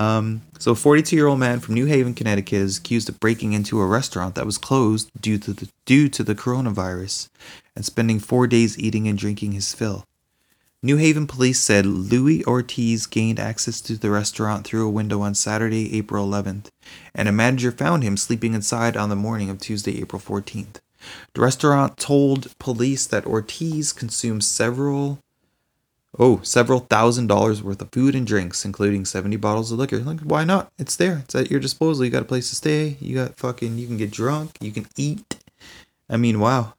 Um, 0.00 0.40
so, 0.58 0.72
a 0.72 0.74
42 0.74 1.14
year 1.14 1.26
old 1.26 1.40
man 1.40 1.60
from 1.60 1.74
New 1.74 1.84
Haven, 1.84 2.14
Connecticut, 2.14 2.54
is 2.54 2.78
accused 2.78 3.10
of 3.10 3.20
breaking 3.20 3.52
into 3.52 3.78
a 3.80 3.86
restaurant 3.86 4.34
that 4.34 4.46
was 4.46 4.56
closed 4.56 5.10
due 5.20 5.36
to 5.36 5.52
the 5.52 5.68
due 5.84 6.08
to 6.08 6.24
the 6.24 6.34
coronavirus, 6.34 7.28
and 7.76 7.84
spending 7.84 8.18
four 8.18 8.46
days 8.46 8.78
eating 8.78 9.06
and 9.06 9.18
drinking 9.18 9.52
his 9.52 9.74
fill. 9.74 10.06
New 10.82 10.96
Haven 10.96 11.26
police 11.26 11.60
said 11.60 11.84
Louis 11.84 12.42
Ortiz 12.46 13.04
gained 13.04 13.38
access 13.38 13.82
to 13.82 13.98
the 13.98 14.08
restaurant 14.08 14.66
through 14.66 14.86
a 14.86 14.90
window 14.90 15.20
on 15.20 15.34
Saturday, 15.34 15.94
April 15.94 16.26
11th, 16.26 16.68
and 17.14 17.28
a 17.28 17.32
manager 17.32 17.70
found 17.70 18.02
him 18.02 18.16
sleeping 18.16 18.54
inside 18.54 18.96
on 18.96 19.10
the 19.10 19.16
morning 19.16 19.50
of 19.50 19.60
Tuesday, 19.60 20.00
April 20.00 20.22
14th. 20.22 20.76
The 21.34 21.42
restaurant 21.42 21.98
told 21.98 22.58
police 22.58 23.06
that 23.06 23.26
Ortiz 23.26 23.92
consumed 23.92 24.44
several 24.44 25.18
Oh, 26.22 26.38
several 26.42 26.80
thousand 26.80 27.28
dollars 27.28 27.62
worth 27.62 27.80
of 27.80 27.92
food 27.92 28.14
and 28.14 28.26
drinks, 28.26 28.66
including 28.66 29.06
70 29.06 29.38
bottles 29.38 29.72
of 29.72 29.78
liquor. 29.78 30.00
Like, 30.00 30.20
why 30.20 30.44
not? 30.44 30.70
It's 30.78 30.94
there. 30.94 31.22
It's 31.24 31.34
at 31.34 31.50
your 31.50 31.60
disposal. 31.60 32.04
You 32.04 32.10
got 32.10 32.20
a 32.20 32.26
place 32.26 32.50
to 32.50 32.56
stay. 32.56 32.98
You 33.00 33.14
got 33.14 33.38
fucking, 33.38 33.78
you 33.78 33.86
can 33.86 33.96
get 33.96 34.10
drunk. 34.10 34.58
You 34.60 34.70
can 34.70 34.86
eat. 34.98 35.38
I 36.10 36.18
mean, 36.18 36.38
wow. 36.38 36.74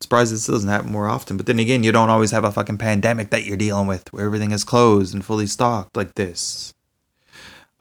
Surprised 0.00 0.32
this 0.32 0.46
doesn't 0.46 0.70
happen 0.70 0.90
more 0.90 1.06
often. 1.06 1.36
But 1.36 1.44
then 1.44 1.58
again, 1.58 1.84
you 1.84 1.92
don't 1.92 2.08
always 2.08 2.30
have 2.30 2.44
a 2.44 2.50
fucking 2.50 2.78
pandemic 2.78 3.28
that 3.28 3.44
you're 3.44 3.58
dealing 3.58 3.88
with 3.88 4.10
where 4.10 4.24
everything 4.24 4.52
is 4.52 4.64
closed 4.64 5.12
and 5.12 5.22
fully 5.22 5.46
stocked 5.46 5.94
like 5.94 6.14
this. 6.14 6.72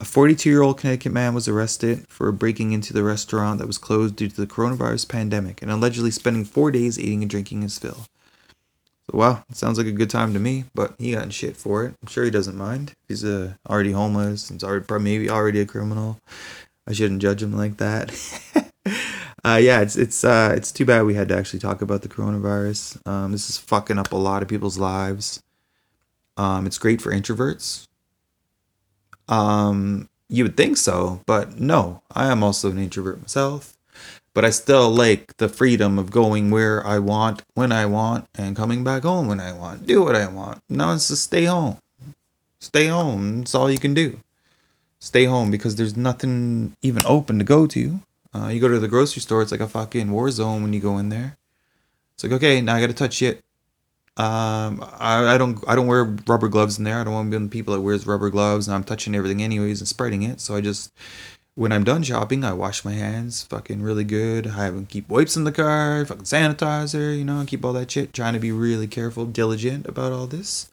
A 0.02 0.04
42 0.04 0.50
year 0.50 0.62
old 0.62 0.78
Connecticut 0.78 1.14
man 1.14 1.34
was 1.34 1.48
arrested 1.48 2.06
for 2.10 2.34
breaking 2.34 2.74
into 2.74 2.92
the 2.92 3.04
restaurant 3.04 3.60
that 3.60 3.68
was 3.68 3.78
closed 3.78 4.18
due 4.18 4.28
to 4.28 4.42
the 4.42 4.46
coronavirus 4.46 5.08
pandemic 5.08 5.62
and 5.62 5.72
allegedly 5.72 6.12
spending 6.12 6.44
four 6.44 6.70
days 6.70 7.00
eating 7.00 7.22
and 7.22 7.30
drinking 7.30 7.62
his 7.62 7.80
fill. 7.80 8.08
So, 9.12 9.18
wow, 9.18 9.44
it 9.50 9.58
sounds 9.58 9.78
like 9.78 9.88
a 9.88 9.92
good 9.92 10.10
time 10.10 10.34
to 10.34 10.40
me, 10.40 10.66
but 10.74 10.96
he 10.98 11.12
got 11.14 11.24
in 11.24 11.32
shit 11.32 11.58
for 11.58 11.84
it. 11.84 11.96
I'm 12.02 12.08
sure 12.08 12.24
he 12.24 12.32
doesn't 12.32 12.56
mind. 12.56 12.94
He's 13.08 13.26
uh, 13.26 13.56
already 13.70 13.92
homeless. 13.92 14.50
He's 14.50 14.64
already, 14.64 14.86
probably 14.86 15.04
maybe 15.04 15.30
already 15.30 15.60
a 15.60 15.66
criminal. 15.66 16.20
I 16.88 16.94
shouldn't 16.94 17.22
judge 17.22 17.44
him 17.44 17.56
like 17.56 17.78
that. 17.78 18.12
uh, 19.44 19.60
yeah, 19.62 19.82
it's 19.82 19.96
it's 19.98 20.24
uh, 20.24 20.54
it's 20.56 20.72
too 20.72 20.86
bad 20.86 21.04
we 21.04 21.16
had 21.16 21.28
to 21.30 21.38
actually 21.38 21.60
talk 21.60 21.82
about 21.82 22.04
the 22.04 22.08
coronavirus. 22.08 23.06
Um, 23.06 23.32
this 23.34 23.50
is 23.50 23.58
fucking 23.58 23.98
up 23.98 24.12
a 24.12 24.18
lot 24.18 24.44
of 24.44 24.48
people's 24.48 24.78
lives. 24.78 25.44
Um, 26.38 26.66
it's 26.66 26.78
great 26.78 27.02
for 27.02 27.12
introverts. 27.12 27.88
Um, 29.28 30.10
you 30.30 30.44
would 30.44 30.58
think 30.58 30.78
so, 30.78 31.22
but 31.26 31.60
no, 31.60 32.02
I 32.14 32.28
am 32.28 32.44
also 32.44 32.72
an 32.72 32.80
introvert 32.80 33.22
myself. 33.22 33.78
But 34.34 34.46
I 34.46 34.50
still 34.50 34.90
like 34.90 35.38
the 35.38 35.50
freedom 35.50 36.00
of 36.00 36.10
going 36.10 36.52
where 36.52 36.86
I 36.86 37.00
want, 37.00 37.44
when 37.54 37.72
I 37.72 37.86
want, 37.86 38.28
and 38.36 38.56
coming 38.56 38.84
back 38.84 39.04
home 39.04 39.28
when 39.28 39.42
I 39.42 39.52
want. 39.52 39.86
Do 39.86 40.04
what 40.04 40.16
I 40.16 40.28
want. 40.28 40.62
Now 40.70 40.94
it's 40.94 41.10
just 41.10 41.24
stay 41.24 41.46
home. 41.46 41.80
Stay 42.60 42.88
home. 42.88 43.40
That's 43.40 43.56
all 43.56 43.70
you 43.70 43.80
can 43.80 43.94
do. 43.94 44.20
Stay 45.00 45.26
home 45.26 45.52
because 45.52 45.76
there's 45.76 45.98
nothing 45.98 46.76
even 46.82 47.02
open 47.06 47.40
to 47.40 47.44
go 47.44 47.68
to. 47.68 48.00
Uh, 48.34 48.48
you 48.48 48.62
go 48.62 48.70
to 48.70 48.80
the 48.80 48.88
grocery 48.88 49.22
store, 49.22 49.42
it's 49.42 49.52
like 49.52 49.60
a 49.60 49.68
fucking 49.68 50.10
war 50.12 50.32
zone 50.32 50.62
when 50.62 50.72
you 50.72 50.80
go 50.80 50.98
in 50.98 51.10
there. 51.10 51.38
It's 52.14 52.24
like, 52.24 52.34
okay, 52.34 52.62
now 52.62 52.76
I 52.76 52.82
gotta 52.82 52.94
touch 52.94 53.16
shit. 53.16 53.44
Um, 54.18 54.86
I, 55.00 55.34
I 55.34 55.38
don't 55.38 55.64
I 55.68 55.76
don't 55.76 55.88
wear 55.88 56.04
rubber 56.28 56.50
gloves 56.50 56.78
in 56.78 56.84
there. 56.84 57.00
I 57.00 57.04
don't 57.04 57.14
want 57.14 57.28
to 57.28 57.32
be 57.32 57.44
of 57.44 57.50
the 57.50 57.50
people 57.50 57.74
that 57.74 57.82
wears 57.82 58.06
rubber 58.06 58.30
gloves 58.30 58.68
and 58.68 58.76
I'm 58.76 58.84
touching 58.84 59.16
everything 59.16 59.42
anyways 59.42 59.82
and 59.82 59.88
spreading 59.88 60.22
it. 60.22 60.40
So 60.40 60.56
I 60.56 60.62
just 60.62 60.94
when 61.56 61.72
I'm 61.72 61.84
done 61.84 62.04
shopping, 62.04 62.44
I 62.44 62.54
wash 62.54 62.86
my 62.86 62.94
hands 62.94 63.44
fucking 63.44 63.82
really 63.82 64.04
good. 64.04 64.48
I 64.48 64.66
have 64.66 64.88
keep 64.88 65.10
wipes 65.10 65.36
in 65.36 65.44
the 65.44 65.52
car, 65.52 66.06
fucking 66.06 66.24
sanitizer, 66.24 67.18
you 67.18 67.26
know, 67.26 67.44
keep 67.46 67.66
all 67.66 67.74
that 67.74 67.92
shit. 67.92 68.14
Trying 68.14 68.34
to 68.34 68.40
be 68.40 68.52
really 68.52 68.88
careful, 68.88 69.26
diligent 69.26 69.86
about 69.86 70.14
all 70.14 70.28
this. 70.28 70.72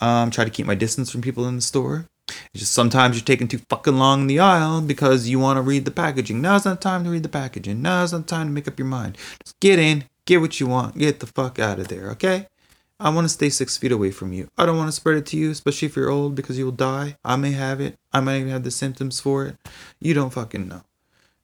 Um, 0.00 0.30
try 0.30 0.44
to 0.44 0.50
keep 0.50 0.66
my 0.66 0.74
distance 0.74 1.10
from 1.10 1.22
people 1.22 1.46
in 1.46 1.56
the 1.56 1.62
store. 1.62 2.06
It's 2.28 2.60
just 2.60 2.72
sometimes 2.72 3.16
you're 3.16 3.24
taking 3.24 3.48
too 3.48 3.60
fucking 3.70 3.96
long 3.96 4.22
in 4.22 4.26
the 4.26 4.40
aisle 4.40 4.80
because 4.80 5.28
you 5.28 5.38
want 5.38 5.56
to 5.56 5.62
read 5.62 5.84
the 5.84 5.90
packaging. 5.90 6.40
Now's 6.40 6.64
not 6.64 6.80
the 6.80 6.88
time 6.88 7.04
to 7.04 7.10
read 7.10 7.22
the 7.22 7.28
packaging. 7.28 7.80
Now's 7.80 8.12
not 8.12 8.26
the 8.26 8.28
time 8.28 8.48
to 8.48 8.52
make 8.52 8.68
up 8.68 8.78
your 8.78 8.86
mind. 8.86 9.16
Just 9.42 9.58
get 9.60 9.78
in, 9.78 10.04
get 10.26 10.40
what 10.40 10.60
you 10.60 10.66
want, 10.66 10.98
get 10.98 11.20
the 11.20 11.26
fuck 11.26 11.58
out 11.58 11.78
of 11.78 11.88
there, 11.88 12.10
okay? 12.10 12.46
I 13.00 13.10
want 13.10 13.26
to 13.26 13.28
stay 13.28 13.48
six 13.48 13.76
feet 13.76 13.92
away 13.92 14.10
from 14.10 14.32
you. 14.32 14.48
I 14.58 14.66
don't 14.66 14.76
want 14.76 14.88
to 14.88 14.92
spread 14.92 15.18
it 15.18 15.26
to 15.26 15.36
you, 15.36 15.52
especially 15.52 15.86
if 15.86 15.94
you're 15.94 16.10
old, 16.10 16.34
because 16.34 16.58
you'll 16.58 16.72
die. 16.72 17.16
I 17.24 17.36
may 17.36 17.52
have 17.52 17.80
it. 17.80 17.96
I 18.12 18.18
might 18.18 18.38
even 18.38 18.50
have 18.50 18.64
the 18.64 18.72
symptoms 18.72 19.20
for 19.20 19.46
it. 19.46 19.56
You 20.00 20.14
don't 20.14 20.32
fucking 20.32 20.66
know. 20.66 20.82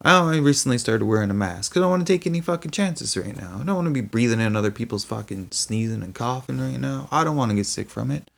I 0.02 0.18
only 0.18 0.40
recently 0.40 0.78
started 0.78 1.06
wearing 1.06 1.30
a 1.30 1.34
mask 1.34 1.70
because 1.70 1.80
I 1.80 1.84
don't 1.84 1.90
want 1.90 2.06
to 2.06 2.12
take 2.12 2.26
any 2.26 2.40
fucking 2.40 2.72
chances 2.72 3.16
right 3.16 3.36
now. 3.36 3.58
I 3.60 3.64
don't 3.64 3.76
want 3.76 3.86
to 3.86 3.94
be 3.94 4.00
breathing 4.00 4.40
in 4.40 4.56
other 4.56 4.72
people's 4.72 5.04
fucking 5.04 5.52
sneezing 5.52 6.02
and 6.02 6.14
coughing 6.14 6.60
right 6.60 6.78
now. 6.78 7.08
I 7.10 7.24
don't 7.24 7.36
want 7.36 7.50
to 7.52 7.56
get 7.56 7.66
sick 7.66 7.88
from 7.88 8.10
it. 8.10 8.30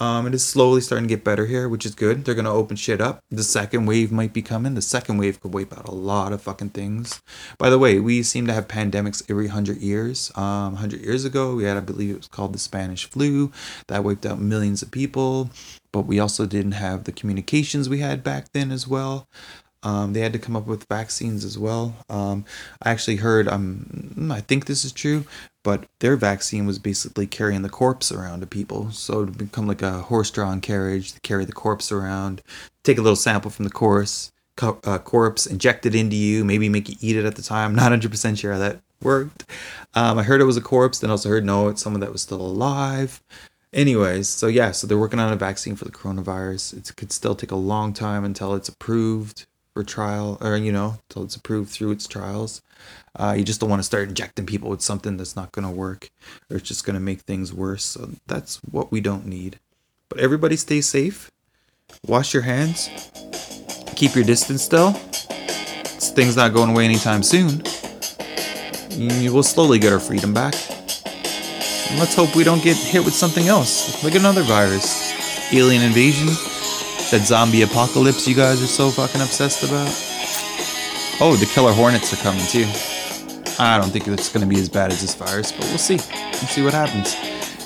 Um, 0.00 0.26
it 0.26 0.34
is 0.34 0.44
slowly 0.44 0.80
starting 0.80 1.06
to 1.06 1.14
get 1.14 1.24
better 1.24 1.44
here, 1.44 1.68
which 1.68 1.84
is 1.84 1.94
good. 1.94 2.24
They're 2.24 2.34
gonna 2.34 2.52
open 2.52 2.76
shit 2.76 3.02
up. 3.02 3.22
The 3.30 3.42
second 3.42 3.84
wave 3.84 4.10
might 4.10 4.32
be 4.32 4.40
coming. 4.40 4.74
The 4.74 4.82
second 4.82 5.18
wave 5.18 5.40
could 5.40 5.52
wipe 5.52 5.76
out 5.76 5.86
a 5.86 5.94
lot 5.94 6.32
of 6.32 6.40
fucking 6.40 6.70
things. 6.70 7.20
By 7.58 7.68
the 7.68 7.78
way, 7.78 8.00
we 8.00 8.22
seem 8.22 8.46
to 8.46 8.54
have 8.54 8.66
pandemics 8.66 9.22
every 9.30 9.48
hundred 9.48 9.78
years. 9.78 10.32
Um, 10.36 10.76
hundred 10.76 11.02
years 11.02 11.26
ago, 11.26 11.54
we 11.54 11.64
had, 11.64 11.76
I 11.76 11.80
believe, 11.80 12.10
it 12.14 12.16
was 12.16 12.28
called 12.28 12.54
the 12.54 12.58
Spanish 12.58 13.04
flu 13.10 13.52
that 13.88 14.02
wiped 14.02 14.24
out 14.24 14.40
millions 14.40 14.80
of 14.80 14.90
people. 14.90 15.50
But 15.92 16.02
we 16.02 16.18
also 16.18 16.46
didn't 16.46 16.72
have 16.72 17.04
the 17.04 17.12
communications 17.12 17.88
we 17.88 17.98
had 17.98 18.24
back 18.24 18.52
then 18.52 18.70
as 18.72 18.88
well. 18.88 19.28
Um, 19.82 20.12
they 20.12 20.20
had 20.20 20.32
to 20.34 20.38
come 20.38 20.56
up 20.56 20.66
with 20.66 20.88
vaccines 20.88 21.44
as 21.44 21.58
well. 21.58 21.94
Um, 22.08 22.44
I 22.82 22.90
actually 22.90 23.16
heard, 23.16 23.48
um, 23.48 24.30
I 24.30 24.40
think 24.40 24.66
this 24.66 24.84
is 24.84 24.92
true, 24.92 25.24
but 25.62 25.86
their 26.00 26.16
vaccine 26.16 26.66
was 26.66 26.78
basically 26.78 27.26
carrying 27.26 27.62
the 27.62 27.68
corpse 27.68 28.12
around 28.12 28.40
to 28.40 28.46
people. 28.46 28.90
So 28.90 29.24
to 29.24 29.32
become 29.32 29.66
like 29.66 29.82
a 29.82 30.02
horse-drawn 30.02 30.60
carriage 30.60 31.12
to 31.12 31.20
carry 31.20 31.44
the 31.44 31.52
corpse 31.52 31.90
around, 31.90 32.42
take 32.82 32.98
a 32.98 33.02
little 33.02 33.16
sample 33.16 33.50
from 33.50 33.64
the 33.64 33.70
corpse, 33.70 34.32
co- 34.56 34.80
uh, 34.84 34.98
corpse, 34.98 35.46
inject 35.46 35.86
it 35.86 35.94
into 35.94 36.16
you, 36.16 36.44
maybe 36.44 36.68
make 36.68 36.88
you 36.88 36.96
eat 37.00 37.16
it 37.16 37.24
at 37.24 37.36
the 37.36 37.42
time. 37.42 37.74
Not 37.76 37.92
100% 37.92 38.38
sure 38.38 38.52
how 38.52 38.58
that 38.58 38.80
worked. 39.02 39.44
Um, 39.94 40.18
I 40.18 40.22
heard 40.22 40.42
it 40.42 40.44
was 40.44 40.58
a 40.58 40.62
corpse, 40.62 40.98
then 40.98 41.10
also 41.10 41.30
heard 41.30 41.44
no, 41.44 41.68
it's 41.68 41.82
someone 41.82 42.00
that 42.00 42.12
was 42.12 42.22
still 42.22 42.40
alive. 42.40 43.22
Anyways, 43.72 44.28
so 44.28 44.48
yeah, 44.48 44.72
so 44.72 44.86
they're 44.86 44.98
working 44.98 45.20
on 45.20 45.32
a 45.32 45.36
vaccine 45.36 45.76
for 45.76 45.84
the 45.84 45.92
coronavirus. 45.92 46.76
It 46.76 46.96
could 46.96 47.12
still 47.12 47.36
take 47.36 47.52
a 47.52 47.56
long 47.56 47.92
time 47.92 48.24
until 48.24 48.54
it's 48.54 48.68
approved 48.68 49.46
trial, 49.84 50.38
or 50.40 50.56
you 50.56 50.72
know, 50.72 50.98
until 51.08 51.24
it's 51.24 51.36
approved 51.36 51.70
through 51.70 51.92
its 51.92 52.06
trials. 52.06 52.62
Uh, 53.16 53.34
you 53.36 53.44
just 53.44 53.60
don't 53.60 53.70
want 53.70 53.80
to 53.80 53.84
start 53.84 54.08
injecting 54.08 54.46
people 54.46 54.70
with 54.70 54.80
something 54.80 55.16
that's 55.16 55.36
not 55.36 55.52
going 55.52 55.66
to 55.66 55.70
work, 55.70 56.10
or 56.48 56.56
it's 56.56 56.68
just 56.68 56.84
going 56.84 56.94
to 56.94 57.00
make 57.00 57.20
things 57.20 57.52
worse. 57.52 57.84
So 57.84 58.10
that's 58.26 58.56
what 58.70 58.92
we 58.92 59.00
don't 59.00 59.26
need. 59.26 59.58
But 60.08 60.20
everybody 60.20 60.56
stay 60.56 60.80
safe. 60.80 61.30
Wash 62.06 62.32
your 62.32 62.42
hands. 62.42 62.88
Keep 63.96 64.14
your 64.14 64.24
distance 64.24 64.62
still. 64.62 64.92
This 64.92 66.10
thing's 66.10 66.36
not 66.36 66.54
going 66.54 66.70
away 66.70 66.84
anytime 66.84 67.22
soon. 67.22 67.62
we'll 69.32 69.42
slowly 69.42 69.78
get 69.78 69.92
our 69.92 70.00
freedom 70.00 70.32
back. 70.32 70.54
And 71.90 71.98
let's 71.98 72.14
hope 72.14 72.34
we 72.36 72.44
don't 72.44 72.62
get 72.62 72.76
hit 72.76 73.04
with 73.04 73.14
something 73.14 73.48
else, 73.48 74.02
like 74.04 74.14
another 74.14 74.42
virus, 74.42 75.52
alien 75.52 75.82
invasion, 75.82 76.28
that 77.10 77.26
zombie 77.26 77.62
apocalypse 77.62 78.26
you 78.28 78.34
guys 78.34 78.62
are 78.62 78.66
so 78.66 78.90
fucking 78.90 79.20
obsessed 79.20 79.62
about. 79.64 79.88
Oh, 81.20 81.36
the 81.36 81.46
killer 81.46 81.72
hornets 81.72 82.12
are 82.12 82.22
coming 82.22 82.44
too. 82.46 82.66
I 83.58 83.78
don't 83.78 83.90
think 83.90 84.08
it's 84.08 84.32
gonna 84.32 84.46
be 84.46 84.58
as 84.58 84.68
bad 84.68 84.92
as 84.92 85.00
this 85.00 85.14
virus, 85.14 85.52
but 85.52 85.66
we'll 85.66 85.78
see. 85.78 85.96
We'll 85.96 86.48
see 86.48 86.62
what 86.62 86.72
happens. 86.72 87.16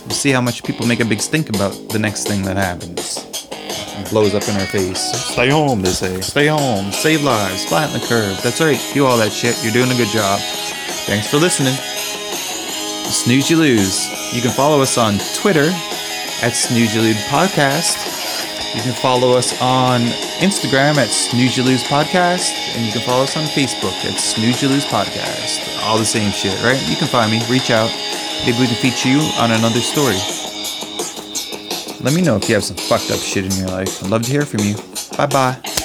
We'll 0.06 0.14
see 0.14 0.30
how 0.30 0.40
much 0.40 0.64
people 0.64 0.86
make 0.86 1.00
a 1.00 1.04
big 1.04 1.20
stink 1.20 1.48
about 1.50 1.72
the 1.90 1.98
next 1.98 2.26
thing 2.26 2.42
that 2.42 2.56
happens. 2.56 3.18
It 3.50 4.10
blows 4.10 4.34
up 4.34 4.48
in 4.48 4.56
our 4.56 4.66
face. 4.66 5.00
Stay 5.00 5.50
home, 5.50 5.82
they 5.82 5.90
say. 5.90 6.20
Stay 6.20 6.46
home. 6.48 6.90
Save 6.90 7.22
lives. 7.22 7.64
Flatten 7.66 8.00
the 8.00 8.06
curve. 8.06 8.42
That's 8.42 8.60
right. 8.60 8.80
Do 8.92 9.06
all 9.06 9.16
that 9.18 9.30
shit. 9.30 9.56
You're 9.62 9.72
doing 9.72 9.90
a 9.90 9.94
good 9.94 10.08
job. 10.08 10.40
Thanks 11.06 11.28
for 11.28 11.36
listening. 11.36 11.74
Snooze 13.10 13.48
You 13.48 13.58
Lose. 13.58 14.34
You 14.34 14.42
can 14.42 14.50
follow 14.50 14.82
us 14.82 14.98
on 14.98 15.14
Twitter 15.36 15.70
at 16.42 16.50
Snooze 16.50 16.94
You 16.94 17.02
Lose 17.02 17.22
Podcast. 17.26 18.13
You 18.74 18.82
can 18.82 18.92
follow 18.92 19.36
us 19.36 19.54
on 19.62 20.00
Instagram 20.42 20.96
at 20.96 21.08
Lose 21.32 21.84
Podcast. 21.84 22.50
And 22.74 22.84
you 22.84 22.92
can 22.92 23.02
follow 23.02 23.22
us 23.22 23.36
on 23.36 23.44
Facebook 23.44 23.94
at 24.04 24.38
Lose 24.38 24.84
Podcast. 24.86 25.82
All 25.84 25.96
the 25.96 26.04
same 26.04 26.32
shit, 26.32 26.60
right? 26.62 26.80
You 26.88 26.96
can 26.96 27.06
find 27.06 27.30
me. 27.30 27.40
Reach 27.48 27.70
out. 27.70 27.90
Maybe 28.44 28.58
we 28.58 28.66
can 28.66 28.76
feature 28.76 29.08
you 29.08 29.20
on 29.38 29.52
another 29.52 29.80
story. 29.80 30.18
Let 32.00 32.14
me 32.14 32.20
know 32.20 32.36
if 32.36 32.48
you 32.48 32.56
have 32.56 32.64
some 32.64 32.76
fucked 32.76 33.10
up 33.10 33.18
shit 33.20 33.44
in 33.44 33.52
your 33.52 33.68
life. 33.68 34.02
I'd 34.02 34.10
love 34.10 34.22
to 34.22 34.30
hear 34.30 34.44
from 34.44 34.60
you. 34.60 34.74
Bye 35.16 35.26
bye. 35.26 35.83